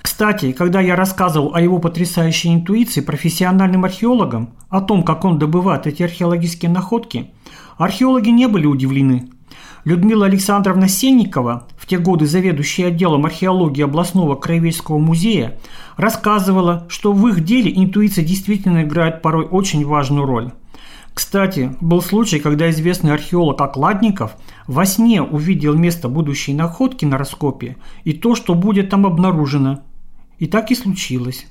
Кстати, 0.02 0.52
когда 0.52 0.82
я 0.82 0.96
рассказывал 0.96 1.54
о 1.56 1.62
его 1.62 1.80
потрясающей 1.80 2.54
интуиции 2.54 3.02
профессиональным 3.02 3.86
археологам, 3.86 4.56
о 4.70 4.82
том, 4.82 5.04
как 5.04 5.26
он 5.26 5.40
добывает 5.40 5.88
эти 5.88 6.04
археологические 6.04 6.72
находки, 6.72 7.32
археологи 7.78 8.30
не 8.30 8.48
были 8.48 8.66
удивлены. 8.66 9.30
Людмила 9.84 10.26
Александровна 10.26 10.88
Сенникова, 10.88 11.68
в 11.78 11.86
те 11.86 12.00
годы 12.00 12.26
заведующая 12.26 12.88
отделом 12.88 13.26
археологии 13.26 13.84
областного 13.84 14.36
краеведческого 14.36 14.98
музея, 14.98 15.60
рассказывала, 15.96 16.88
что 16.90 17.14
в 17.14 17.28
их 17.28 17.44
деле 17.44 17.72
интуиция 17.72 18.26
действительно 18.26 18.84
играет 18.84 19.22
порой 19.22 19.46
очень 19.46 19.86
важную 19.86 20.26
роль. 20.26 20.52
Кстати, 21.14 21.76
был 21.80 22.02
случай, 22.02 22.40
когда 22.40 22.70
известный 22.72 23.14
археолог 23.14 23.62
Окладников 23.62 24.36
во 24.68 24.86
сне 24.86 25.22
увидел 25.22 25.76
место 25.76 26.10
будущей 26.10 26.54
находки 26.54 27.06
на 27.06 27.18
раскопе 27.18 27.78
и 28.04 28.14
то, 28.14 28.36
что 28.36 28.56
будет 28.56 28.90
там 28.90 29.06
обнаружено. 29.06 29.82
И 30.40 30.48
так 30.48 30.72
и 30.72 30.76
случилось. 30.76 31.46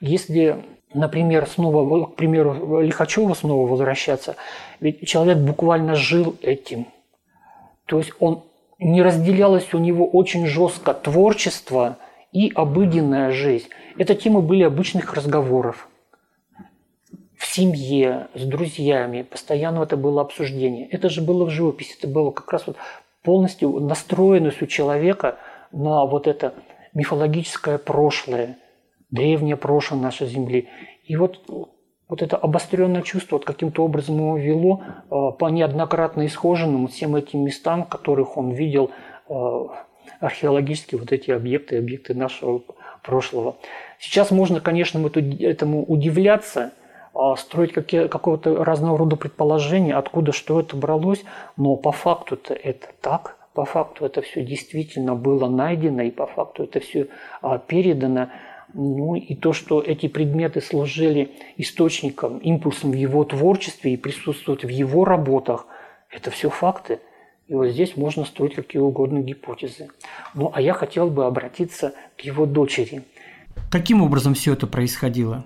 Если, 0.00 0.64
например, 0.92 1.46
снова, 1.46 2.06
к 2.06 2.16
примеру, 2.16 2.80
Лихачева 2.80 3.34
снова 3.34 3.68
возвращаться, 3.68 4.36
ведь 4.80 5.06
человек 5.06 5.38
буквально 5.38 5.94
жил 5.94 6.36
этим. 6.42 6.86
То 7.86 7.98
есть 7.98 8.12
он 8.18 8.42
не 8.78 9.02
разделялось 9.02 9.72
у 9.74 9.78
него 9.78 10.06
очень 10.06 10.46
жестко 10.46 10.94
творчество 10.94 11.98
и 12.32 12.52
обыденная 12.54 13.32
жизнь. 13.32 13.68
Это 13.96 14.14
темы 14.14 14.42
были 14.42 14.62
обычных 14.62 15.14
разговоров 15.14 15.87
в 17.38 17.46
семье, 17.46 18.28
с 18.34 18.44
друзьями, 18.44 19.22
постоянно 19.22 19.84
это 19.84 19.96
было 19.96 20.20
обсуждение. 20.22 20.88
Это 20.88 21.08
же 21.08 21.22
было 21.22 21.44
в 21.44 21.50
живописи, 21.50 21.96
это 21.96 22.08
было 22.08 22.32
как 22.32 22.52
раз 22.52 22.66
вот 22.66 22.76
полностью 23.22 23.78
настроенность 23.78 24.60
у 24.60 24.66
человека 24.66 25.38
на 25.70 26.04
вот 26.04 26.26
это 26.26 26.54
мифологическое 26.94 27.78
прошлое, 27.78 28.58
древнее 29.10 29.56
прошлое 29.56 30.00
нашей 30.00 30.26
Земли. 30.26 30.68
И 31.04 31.14
вот, 31.14 31.40
вот 32.08 32.22
это 32.22 32.36
обостренное 32.36 33.02
чувство 33.02 33.36
вот 33.36 33.44
каким-то 33.44 33.84
образом 33.84 34.16
его 34.16 34.36
вело 34.36 34.82
э, 34.82 35.38
по 35.38 35.48
неоднократно 35.48 36.26
исхоженным 36.26 36.88
всем 36.88 37.14
этим 37.14 37.44
местам, 37.44 37.84
которых 37.84 38.36
он 38.36 38.50
видел 38.50 38.90
э, 39.28 39.66
археологически, 40.18 40.96
вот 40.96 41.12
эти 41.12 41.30
объекты, 41.30 41.78
объекты 41.78 42.14
нашего 42.14 42.62
прошлого. 43.04 43.56
Сейчас 44.00 44.32
можно, 44.32 44.60
конечно, 44.60 44.98
этому 45.40 45.84
удивляться, 45.84 46.72
строить 47.36 47.72
какого-то 47.72 48.64
разного 48.64 48.98
рода 48.98 49.16
предположения, 49.16 49.94
откуда 49.94 50.32
что 50.32 50.60
это 50.60 50.76
бралось, 50.76 51.24
но 51.56 51.76
по 51.76 51.92
факту-то 51.92 52.54
это 52.54 52.88
так, 53.00 53.38
по 53.54 53.64
факту 53.64 54.04
это 54.04 54.22
все 54.22 54.44
действительно 54.44 55.16
было 55.16 55.48
найдено, 55.48 56.02
и 56.02 56.10
по 56.10 56.26
факту 56.26 56.62
это 56.62 56.78
все 56.78 57.08
а, 57.42 57.58
передано. 57.58 58.28
Ну 58.72 59.16
и 59.16 59.34
то, 59.34 59.52
что 59.52 59.80
эти 59.80 60.06
предметы 60.06 60.60
служили 60.60 61.32
источником, 61.56 62.38
импульсом 62.38 62.92
в 62.92 62.94
его 62.94 63.24
творчестве 63.24 63.94
и 63.94 63.96
присутствуют 63.96 64.62
в 64.62 64.68
его 64.68 65.04
работах, 65.04 65.66
это 66.10 66.30
все 66.30 66.50
факты. 66.50 67.00
И 67.48 67.54
вот 67.54 67.68
здесь 67.68 67.96
можно 67.96 68.24
строить 68.24 68.54
какие 68.54 68.80
угодно 68.80 69.20
гипотезы. 69.20 69.88
Ну 70.34 70.52
а 70.54 70.60
я 70.60 70.74
хотел 70.74 71.08
бы 71.08 71.24
обратиться 71.24 71.94
к 72.16 72.20
его 72.20 72.46
дочери. 72.46 73.02
Каким 73.70 74.02
образом 74.02 74.34
все 74.34 74.52
это 74.52 74.66
происходило? 74.66 75.44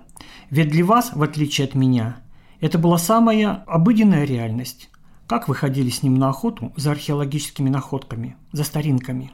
Ведь 0.53 0.69
для 0.69 0.85
вас, 0.85 1.13
в 1.15 1.23
отличие 1.23 1.65
от 1.65 1.73
меня, 1.73 2.21
это 2.61 2.77
была 2.77 2.99
самая 2.99 3.63
обыденная 3.65 4.23
реальность. 4.23 4.87
Как 5.27 5.47
вы 5.47 5.55
ходили 5.55 5.89
с 5.89 6.03
ним 6.03 6.13
на 6.19 6.29
охоту 6.29 6.71
за 6.77 6.91
археологическими 6.91 7.71
находками, 7.71 8.37
за 8.51 8.63
старинками? 8.63 9.31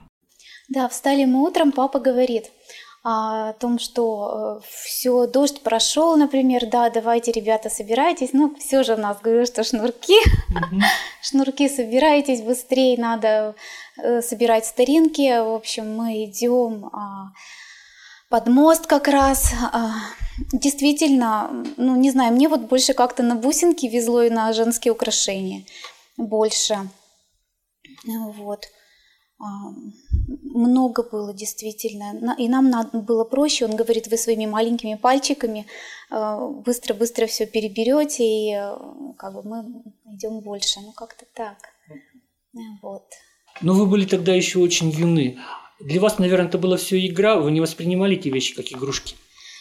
Да, 0.69 0.87
встали 0.87 1.25
мы 1.25 1.41
утром, 1.45 1.73
папа 1.73 1.99
говорит 1.99 2.45
о 3.03 3.51
том, 3.59 3.79
что 3.79 4.61
э, 4.61 4.65
все, 4.85 5.27
дождь 5.27 5.61
прошел, 5.61 6.15
например, 6.15 6.67
да, 6.71 6.89
давайте, 6.89 7.33
ребята, 7.33 7.69
собирайтесь. 7.69 8.29
Ну, 8.31 8.55
все 8.57 8.83
же 8.83 8.93
у 8.93 8.97
нас, 8.97 9.17
говорю, 9.21 9.45
что 9.45 9.65
шнурки, 9.65 10.15
шнурки 11.21 11.67
собирайтесь 11.67 12.41
быстрее, 12.41 12.97
надо 12.97 13.55
э, 13.97 14.21
собирать 14.21 14.65
старинки. 14.65 15.37
В 15.37 15.53
общем, 15.53 15.97
мы 15.97 16.23
идем 16.23 16.85
а, 16.93 17.33
под 18.29 18.47
мост 18.47 18.87
как 18.87 19.09
раз. 19.09 19.53
Действительно, 20.53 21.65
ну 21.77 21.95
не 21.95 22.11
знаю, 22.11 22.33
мне 22.33 22.47
вот 22.47 22.61
больше 22.61 22.93
как-то 22.93 23.23
на 23.23 23.35
бусинки 23.35 23.85
везло 23.85 24.23
и 24.23 24.29
на 24.29 24.53
женские 24.53 24.93
украшения 24.93 25.63
больше. 26.17 26.89
Вот. 28.05 28.65
А, 29.39 29.45
много 30.27 31.03
было 31.03 31.33
действительно. 31.33 32.35
И 32.37 32.49
нам 32.49 32.69
надо 32.69 32.99
было 32.99 33.23
проще. 33.23 33.65
Он 33.65 33.75
говорит, 33.75 34.07
вы 34.07 34.17
своими 34.17 34.45
маленькими 34.45 34.95
пальчиками 34.95 35.65
быстро-быстро 36.09 37.25
а, 37.25 37.27
все 37.27 37.45
переберете, 37.45 38.23
и 38.23 38.53
э, 38.53 38.77
как 39.17 39.33
бы 39.33 39.43
мы 39.43 39.83
идем 40.13 40.41
больше. 40.41 40.81
Ну, 40.81 40.91
как-то 40.91 41.25
так. 41.33 41.57
Вот. 42.81 43.03
Но 43.61 43.73
вы 43.73 43.85
были 43.85 44.05
тогда 44.05 44.33
еще 44.33 44.59
очень 44.59 44.89
юны. 44.89 45.37
Для 45.79 46.01
вас, 46.01 46.19
наверное, 46.19 46.47
это 46.47 46.57
была 46.57 46.75
все 46.75 47.05
игра, 47.05 47.37
вы 47.37 47.51
не 47.51 47.61
воспринимали 47.61 48.17
эти 48.17 48.27
вещи 48.27 48.53
как 48.55 48.65
игрушки? 48.71 49.15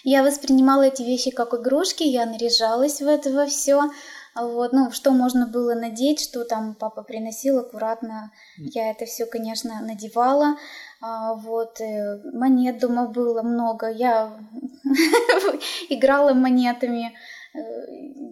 Я 0.05 0.23
воспринимала 0.23 0.83
эти 0.83 1.03
вещи 1.03 1.31
как 1.31 1.55
игрушки, 1.55 2.03
я 2.03 2.27
наряжалась 2.27 3.01
в 3.01 3.07
это 3.07 3.31
во 3.31 3.47
все. 3.47 3.91
Вот, 4.35 4.73
ну, 4.73 4.91
что 4.93 5.11
можно 5.11 5.47
было 5.47 5.75
надеть, 5.75 6.21
что 6.21 6.45
там 6.45 6.75
папа 6.75 7.03
приносил 7.03 7.59
аккуратно. 7.59 8.31
Я 8.57 8.91
это 8.91 9.05
все, 9.05 9.27
конечно, 9.27 9.81
надевала. 9.81 10.57
А, 11.01 11.35
вот, 11.35 11.81
э, 11.81 12.21
монет 12.33 12.79
дома 12.79 13.07
было 13.09 13.43
много. 13.43 13.91
Я 13.91 14.39
играла 15.89 16.35
монетами. 16.35 17.15
Э, 17.55 17.59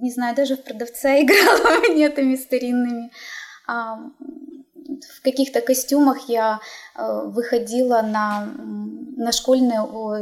не 0.00 0.12
знаю, 0.12 0.36
даже 0.36 0.56
в 0.56 0.62
продавца 0.62 1.16
играла 1.20 1.80
монетами 1.80 2.36
старинными 2.36 3.10
в 5.18 5.22
каких-то 5.22 5.60
костюмах 5.60 6.28
я 6.28 6.60
э, 6.94 7.22
выходила 7.24 8.02
на, 8.02 8.48
на 9.16 9.32
школьные, 9.32 9.80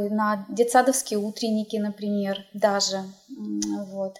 на 0.09 0.45
детсадовские 0.49 1.19
утренники, 1.19 1.75
например, 1.75 2.45
даже. 2.53 3.03
Вот. 3.27 4.15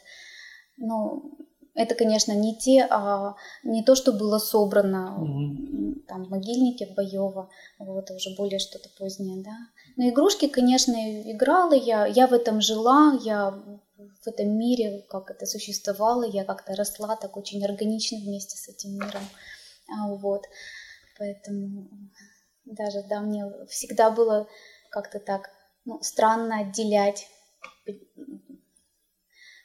Ну, 0.78 1.38
это, 1.73 1.95
конечно, 1.95 2.34
не 2.34 2.56
те, 2.58 2.86
а 2.89 3.36
не 3.63 3.84
то, 3.84 3.95
что 3.95 4.12
было 4.12 4.38
собрано 4.38 5.17
mm-hmm. 5.17 6.06
там 6.08 6.26
в 6.26 6.30
могильнике 6.30 6.88
в 6.88 6.93
Боево, 6.93 7.50
вот, 7.80 8.12
уже 8.12 8.36
более 8.36 8.60
что-то 8.60 8.89
позднее, 8.97 9.43
да. 9.43 9.58
Но 9.97 10.10
игрушки, 10.10 10.47
конечно, 10.47 10.93
играла 11.32 11.73
я, 11.73 12.06
я 12.06 12.28
в 12.28 12.34
этом 12.34 12.62
жила, 12.62 13.17
я 13.23 13.52
в 13.97 14.28
этом 14.28 14.58
мире, 14.58 15.06
как 15.10 15.32
это 15.32 15.45
существовало, 15.45 16.23
я 16.23 16.43
как-то 16.43 16.76
росла 16.76 17.15
так 17.15 17.38
очень 17.38 17.63
органично 17.63 18.19
вместе 18.19 18.58
с 18.58 18.67
этим 18.67 18.93
миром. 18.93 19.23
А, 19.89 20.08
вот. 20.08 20.43
Поэтому 21.17 21.88
даже, 22.65 23.04
да, 23.10 23.21
мне 23.21 23.45
всегда 23.69 24.10
было 24.10 24.47
как-то 24.89 25.19
так 25.19 25.49
ну, 25.86 26.01
странно 26.01 26.60
отделять, 26.62 27.28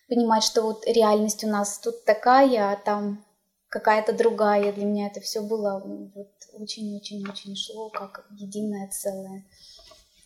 понимать, 0.08 0.44
что 0.44 0.62
вот 0.62 0.86
реальность 0.86 1.44
у 1.44 1.48
нас 1.48 1.78
тут 1.78 2.04
такая, 2.04 2.72
а 2.72 2.76
там 2.76 3.24
какая-то 3.68 4.12
другая. 4.12 4.72
Для 4.72 4.84
меня 4.84 5.06
это 5.06 5.20
все 5.20 5.40
было 5.40 5.82
вот 6.14 6.32
очень-очень-очень 6.52 7.56
шло 7.56 7.88
как 7.88 8.26
единое 8.36 8.88
целое. 8.90 9.46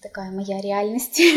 Такая 0.02 0.32
моя 0.32 0.60
реальность. 0.60 1.20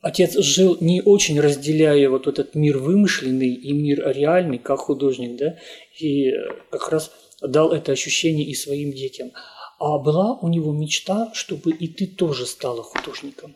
Отец 0.00 0.36
жил 0.38 0.76
не 0.80 1.02
очень 1.02 1.40
разделяя 1.40 2.08
вот 2.08 2.26
этот 2.26 2.54
мир 2.54 2.78
вымышленный 2.78 3.52
и 3.52 3.72
мир 3.72 4.08
реальный, 4.14 4.58
как 4.58 4.80
художник, 4.80 5.36
да, 5.36 5.58
и 5.98 6.32
как 6.70 6.88
раз 6.90 7.10
дал 7.46 7.72
это 7.72 7.92
ощущение 7.92 8.46
и 8.46 8.54
своим 8.54 8.92
детям. 8.92 9.32
А 9.78 9.98
была 9.98 10.38
у 10.40 10.48
него 10.48 10.72
мечта, 10.72 11.30
чтобы 11.34 11.72
и 11.72 11.88
ты 11.88 12.06
тоже 12.06 12.46
стала 12.46 12.82
художником? 12.82 13.54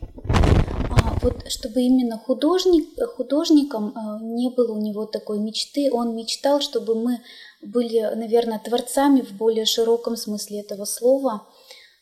А, 0.91 1.19
вот 1.23 1.49
чтобы 1.49 1.83
именно 1.83 2.19
художник, 2.19 2.89
художником 3.17 3.95
э, 3.95 4.25
не 4.25 4.51
было 4.51 4.73
у 4.73 4.81
него 4.81 5.07
такой 5.07 5.39
мечты. 5.39 5.89
Он 5.93 6.17
мечтал, 6.17 6.61
чтобы 6.61 6.95
мы 6.97 7.21
были, 7.63 8.01
наверное, 8.17 8.59
творцами 8.59 9.21
в 9.21 9.33
более 9.33 9.67
широком 9.67 10.17
смысле 10.17 10.61
этого 10.61 10.85
слова, 10.85 11.47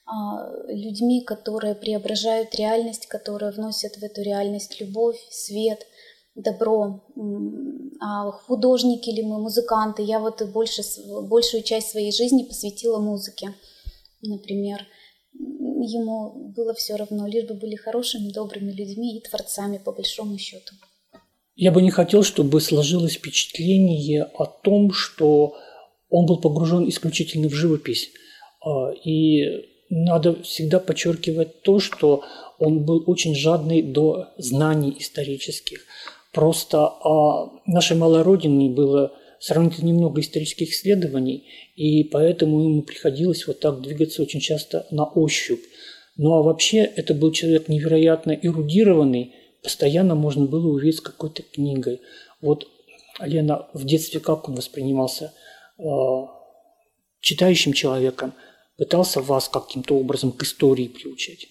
а, 0.07 0.51
людьми, 0.69 1.23
которые 1.23 1.75
преображают 1.75 2.55
реальность, 2.55 3.07
которые 3.07 3.53
вносят 3.53 3.97
в 3.97 4.03
эту 4.03 4.23
реальность 4.23 4.81
любовь, 4.81 5.19
свет, 5.31 5.87
добро. 6.35 7.05
А 8.01 8.31
художники 8.31 9.11
или 9.11 9.23
мы, 9.23 9.41
музыканты, 9.41 10.03
я 10.03 10.19
вот 10.19 10.43
больше, 10.53 10.83
большую 11.23 11.63
часть 11.63 11.91
своей 11.91 12.13
жизни 12.13 12.45
посвятила 12.45 12.99
музыке, 12.99 13.55
например. 14.23 14.87
Ему 15.33 16.53
было 16.57 16.75
все 16.75 16.97
равно, 16.97 17.27
лишь 17.27 17.47
бы 17.47 17.55
были 17.55 17.77
хорошими, 17.77 18.31
добрыми 18.31 18.73
людьми 18.73 19.17
и 19.17 19.21
творцами, 19.21 19.79
по 19.79 19.93
большому 19.93 20.39
счету. 20.39 20.75
Я 21.57 21.71
бы 21.71 21.83
не 21.83 21.91
хотел, 21.91 22.23
чтобы 22.23 22.61
сложилось 22.61 23.15
впечатление 23.15 24.25
о 24.25 24.47
том, 24.47 24.93
что 24.93 25.57
он 26.09 26.27
был 26.27 26.41
погружен 26.41 26.89
исключительно 26.89 27.49
в 27.49 27.55
живопись. 27.55 28.11
А, 28.65 28.91
и 28.91 29.67
надо 29.91 30.43
всегда 30.43 30.81
подчеркивать 30.81 31.63
то, 31.63 31.79
что 31.79 32.25
он 32.59 32.85
был 32.85 33.05
очень 33.07 33.35
жадный 33.35 33.83
до 33.83 34.29
знаний 34.39 34.97
исторических. 34.99 35.81
Просто 36.35 36.87
о 36.87 37.61
нашей 37.67 37.97
малой 37.97 38.23
родине 38.23 38.69
было 38.69 39.13
сравнительно 39.39 39.89
немного 39.89 40.21
исторических 40.21 40.71
исследований, 40.71 41.47
и 41.77 42.05
поэтому 42.05 42.61
ему 42.63 42.83
приходилось 42.83 43.47
вот 43.47 43.61
так 43.61 43.81
двигаться 43.81 44.23
очень 44.23 44.41
часто 44.41 44.87
на 44.91 45.05
ощупь. 45.05 45.63
Ну 46.17 46.35
а 46.35 46.43
вообще 46.43 46.79
это 46.79 47.15
был 47.15 47.33
человек 47.33 47.69
невероятно 47.69 48.33
эрудированный, 48.33 49.33
постоянно 49.63 50.15
можно 50.15 50.47
было 50.47 50.69
увидеть 50.69 50.99
с 50.99 51.01
какой-то 51.01 51.43
книгой. 51.43 52.01
Вот, 52.41 52.67
Лена, 53.21 53.69
в 53.73 53.85
детстве 53.85 54.21
как 54.21 54.49
он 54.49 54.57
воспринимался 54.57 55.33
э, 55.79 55.83
читающим 57.21 57.73
человеком– 57.73 58.35
пытался 58.77 59.21
вас 59.21 59.49
каким-то 59.49 59.97
образом 59.97 60.33
к 60.33 60.43
истории 60.43 60.89
приучать? 60.89 61.47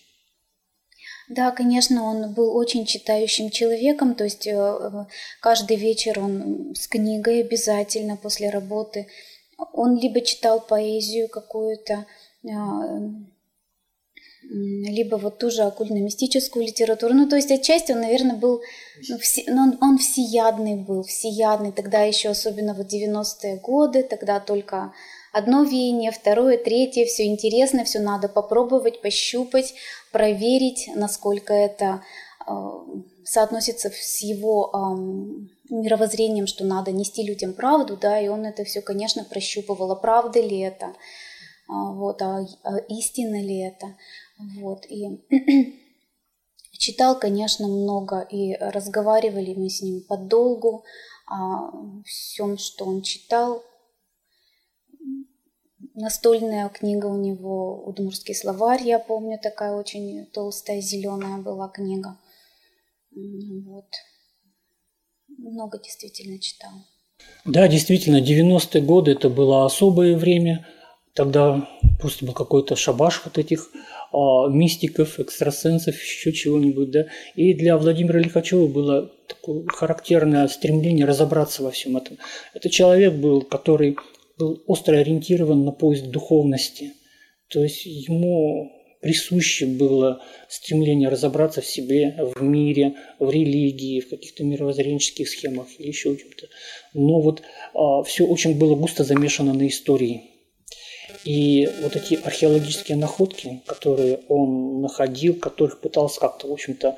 Да, 1.36 1.50
конечно, 1.52 2.04
он 2.04 2.32
был 2.34 2.56
очень 2.56 2.86
читающим 2.86 3.50
человеком, 3.50 4.14
то 4.14 4.24
есть 4.24 4.46
э, 4.46 5.06
каждый 5.42 5.78
вечер 5.78 6.20
он 6.20 6.76
с 6.76 6.88
книгой 6.88 7.42
обязательно 7.42 8.18
после 8.18 8.52
работы. 8.52 9.08
Он 9.72 9.98
либо 9.98 10.22
читал 10.22 10.62
поэзию 10.62 11.28
какую-то, 11.30 12.06
э, 12.44 12.50
либо 14.50 15.16
вот 15.16 15.40
ту 15.40 15.50
же 15.50 15.64
оккультно-мистическую 15.64 16.66
литературу. 16.66 17.14
Ну, 17.14 17.28
то 17.28 17.36
есть 17.36 17.52
отчасти 17.52 17.92
он, 17.92 18.02
наверное, 18.02 18.36
был, 18.36 18.62
ну, 19.10 19.18
все, 19.18 19.44
ну, 19.48 19.64
он, 19.64 19.78
он 19.82 19.98
всеядный 19.98 20.76
был, 20.76 21.04
всеядный. 21.04 21.72
Тогда 21.72 22.04
еще 22.04 22.30
особенно 22.30 22.74
вот 22.74 22.88
90-е 22.94 23.58
годы, 23.58 24.04
тогда 24.04 24.40
только 24.40 24.94
одно 25.34 25.64
веяние, 25.64 26.12
второе, 26.12 26.58
третье, 26.58 27.06
все 27.06 27.26
интересно, 27.26 27.84
все 27.84 28.00
надо 28.00 28.30
попробовать, 28.30 29.02
пощупать, 29.02 29.74
проверить, 30.12 30.90
насколько 30.96 31.54
это 31.54 32.04
э, 32.48 32.54
соотносится 33.26 33.90
с 33.90 34.22
его 34.22 34.70
э, 34.72 35.74
мировоззрением, 35.74 36.46
что 36.46 36.64
надо 36.64 36.92
нести 36.92 37.24
людям 37.24 37.54
правду, 37.54 37.98
да, 37.98 38.20
и 38.20 38.28
он 38.28 38.46
это 38.46 38.64
все, 38.64 38.82
конечно, 38.82 39.24
прощупывал, 39.24 39.92
а 39.92 39.96
правда 39.96 40.40
ли 40.40 40.60
это, 40.60 40.86
э, 40.86 40.94
вот, 41.68 42.22
а, 42.22 42.46
а 42.64 42.78
истина 42.90 43.42
ли 43.42 43.60
это, 43.60 43.96
вот, 44.58 44.86
и 44.90 45.22
читал, 46.72 47.20
конечно, 47.20 47.68
много, 47.68 48.22
и 48.22 48.56
разговаривали 48.56 49.54
мы 49.54 49.70
с 49.70 49.82
ним 49.82 50.02
подолгу 50.02 50.84
о 51.28 52.02
всем, 52.06 52.58
что 52.58 52.86
он 52.86 53.02
читал, 53.02 53.64
настольная 55.94 56.70
книга 56.70 57.06
у 57.08 57.18
него, 57.18 57.84
Удмурский 57.86 58.36
словарь, 58.36 58.84
я 58.84 59.00
помню, 59.00 59.40
такая 59.42 59.74
очень 59.74 60.26
толстая, 60.28 60.82
зеленая 60.82 61.38
была 61.38 61.70
книга. 61.70 62.18
Вот. 63.12 63.88
Много 65.38 65.80
действительно 65.80 66.40
читал. 66.40 66.72
Да, 67.46 67.68
действительно, 67.68 68.22
90-е 68.22 68.82
годы 68.82 69.12
это 69.12 69.30
было 69.30 69.66
особое 69.66 70.18
время. 70.18 70.68
Тогда 71.14 71.68
просто 72.00 72.26
был 72.26 72.34
какой-то 72.34 72.76
шабаш 72.76 73.22
вот 73.26 73.38
этих 73.38 73.70
а, 74.12 74.48
мистиков, 74.48 75.20
экстрасенсов, 75.20 75.96
еще 75.96 76.32
чего-нибудь, 76.32 76.92
да. 76.92 77.08
И 77.36 77.54
для 77.54 77.78
Владимира 77.78 78.20
Лихачева 78.20 78.68
было 78.68 79.12
такое 79.28 79.66
характерное 79.68 80.48
стремление 80.48 81.06
разобраться 81.06 81.64
во 81.64 81.72
всем 81.72 81.98
этом. 81.98 82.18
Это 82.54 82.70
человек 82.70 83.14
был, 83.14 83.42
который 83.42 83.98
был 84.38 84.64
остро 84.68 84.98
ориентирован 84.98 85.64
на 85.64 85.72
поиск 85.72 86.06
духовности. 86.06 86.94
То 87.50 87.64
есть 87.64 87.86
ему 87.86 88.72
присуще 89.02 89.66
было 89.66 90.24
стремление 90.50 91.10
разобраться 91.10 91.62
в 91.62 91.66
себе, 91.66 92.16
в 92.36 92.42
мире, 92.42 92.96
в 93.20 93.30
религии, 93.30 94.00
в 94.00 94.10
каких-то 94.10 94.44
мировоззренческих 94.44 95.30
схемах 95.30 95.68
или 95.78 95.88
еще 95.88 96.16
чем-то. 96.16 96.48
Но 96.94 97.20
вот 97.20 97.42
а, 97.74 98.02
все 98.04 98.26
очень 98.26 98.58
было 98.58 98.76
густо 98.76 99.04
замешано 99.04 99.54
на 99.54 99.68
истории. 99.68 100.33
И 101.24 101.70
вот 101.82 101.96
эти 101.96 102.16
археологические 102.16 102.98
находки, 102.98 103.62
которые 103.66 104.20
он 104.28 104.82
находил, 104.82 105.36
которых 105.36 105.80
пытался 105.80 106.20
как-то, 106.20 106.48
в 106.48 106.52
общем-то, 106.52 106.98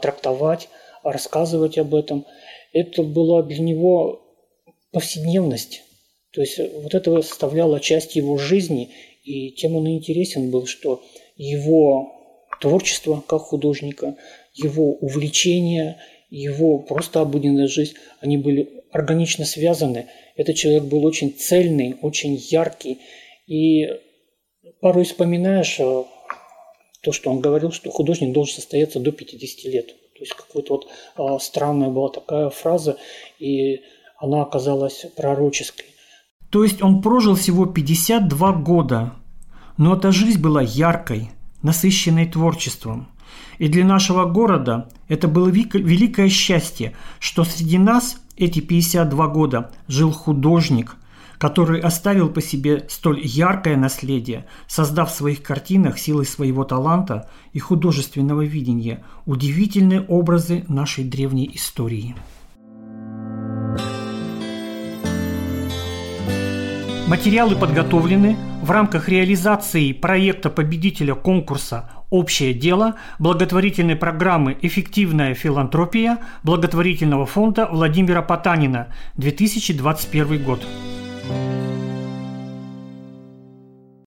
трактовать, 0.00 0.68
рассказывать 1.02 1.76
об 1.78 1.94
этом, 1.94 2.26
это 2.72 3.02
была 3.02 3.42
для 3.42 3.58
него 3.58 4.22
повседневность. 4.92 5.82
То 6.32 6.40
есть 6.40 6.58
вот 6.58 6.94
это 6.94 7.22
составляло 7.22 7.80
часть 7.80 8.16
его 8.16 8.38
жизни, 8.38 8.90
и 9.24 9.50
тем 9.50 9.76
он 9.76 9.86
и 9.86 9.96
интересен 9.96 10.50
был, 10.50 10.66
что 10.66 11.02
его 11.36 12.12
творчество 12.60 13.22
как 13.26 13.42
художника, 13.42 14.16
его 14.54 14.94
увлечения, 14.94 15.98
его 16.30 16.78
просто 16.78 17.20
обыденная 17.20 17.68
жизнь, 17.68 17.94
они 18.20 18.38
были 18.38 18.84
органично 18.90 19.44
связаны. 19.44 20.06
Этот 20.34 20.56
человек 20.56 20.84
был 20.84 21.04
очень 21.04 21.32
цельный, 21.32 21.96
очень 22.00 22.34
яркий. 22.34 22.98
И 23.46 23.86
порой 24.80 25.04
вспоминаешь 25.04 25.78
э, 25.78 26.04
то, 27.02 27.12
что 27.12 27.30
он 27.30 27.40
говорил, 27.40 27.72
что 27.72 27.90
художник 27.90 28.32
должен 28.32 28.56
состояться 28.56 28.98
до 28.98 29.12
50 29.12 29.64
лет. 29.72 29.86
То 29.86 30.20
есть 30.20 30.32
какая-то 30.32 30.74
вот 30.74 30.86
а, 31.16 31.38
странная 31.38 31.90
была 31.90 32.08
такая 32.08 32.48
фраза, 32.48 32.96
и 33.38 33.82
она 34.18 34.42
оказалась 34.42 35.06
пророческой. 35.16 35.86
То 36.50 36.64
есть 36.64 36.82
он 36.82 37.02
прожил 37.02 37.34
всего 37.34 37.66
52 37.66 38.52
года, 38.52 39.12
но 39.76 39.94
эта 39.94 40.10
жизнь 40.10 40.40
была 40.40 40.62
яркой, 40.62 41.30
насыщенной 41.62 42.26
творчеством. 42.26 43.08
И 43.58 43.68
для 43.68 43.84
нашего 43.84 44.24
города 44.24 44.88
это 45.08 45.28
было 45.28 45.48
великое 45.48 46.28
счастье, 46.28 46.96
что 47.20 47.44
среди 47.44 47.78
нас 47.78 48.16
эти 48.36 48.60
52 48.60 49.28
года 49.28 49.70
жил 49.88 50.12
художник, 50.12 50.96
который 51.38 51.80
оставил 51.80 52.28
по 52.28 52.40
себе 52.40 52.86
столь 52.88 53.20
яркое 53.24 53.76
наследие, 53.76 54.46
создав 54.66 55.10
в 55.10 55.14
своих 55.14 55.42
картинах 55.42 55.98
силой 55.98 56.26
своего 56.26 56.64
таланта 56.64 57.28
и 57.52 57.58
художественного 57.58 58.42
видения 58.42 59.04
удивительные 59.24 60.02
образы 60.02 60.64
нашей 60.68 61.04
древней 61.04 61.50
истории. 61.54 62.14
Материалы 67.06 67.54
подготовлены 67.54 68.36
в 68.62 68.70
рамках 68.72 69.08
реализации 69.08 69.92
проекта 69.92 70.50
победителя 70.50 71.14
конкурса 71.14 71.88
«Общее 72.10 72.52
дело» 72.52 72.96
благотворительной 73.20 73.94
программы 73.94 74.56
«Эффективная 74.60 75.34
филантропия» 75.34 76.18
благотворительного 76.42 77.24
фонда 77.24 77.68
Владимира 77.70 78.22
Потанина 78.22 78.88
2021 79.18 80.42
год. 80.42 80.66
Thank 81.28 81.50
you. 81.50 81.55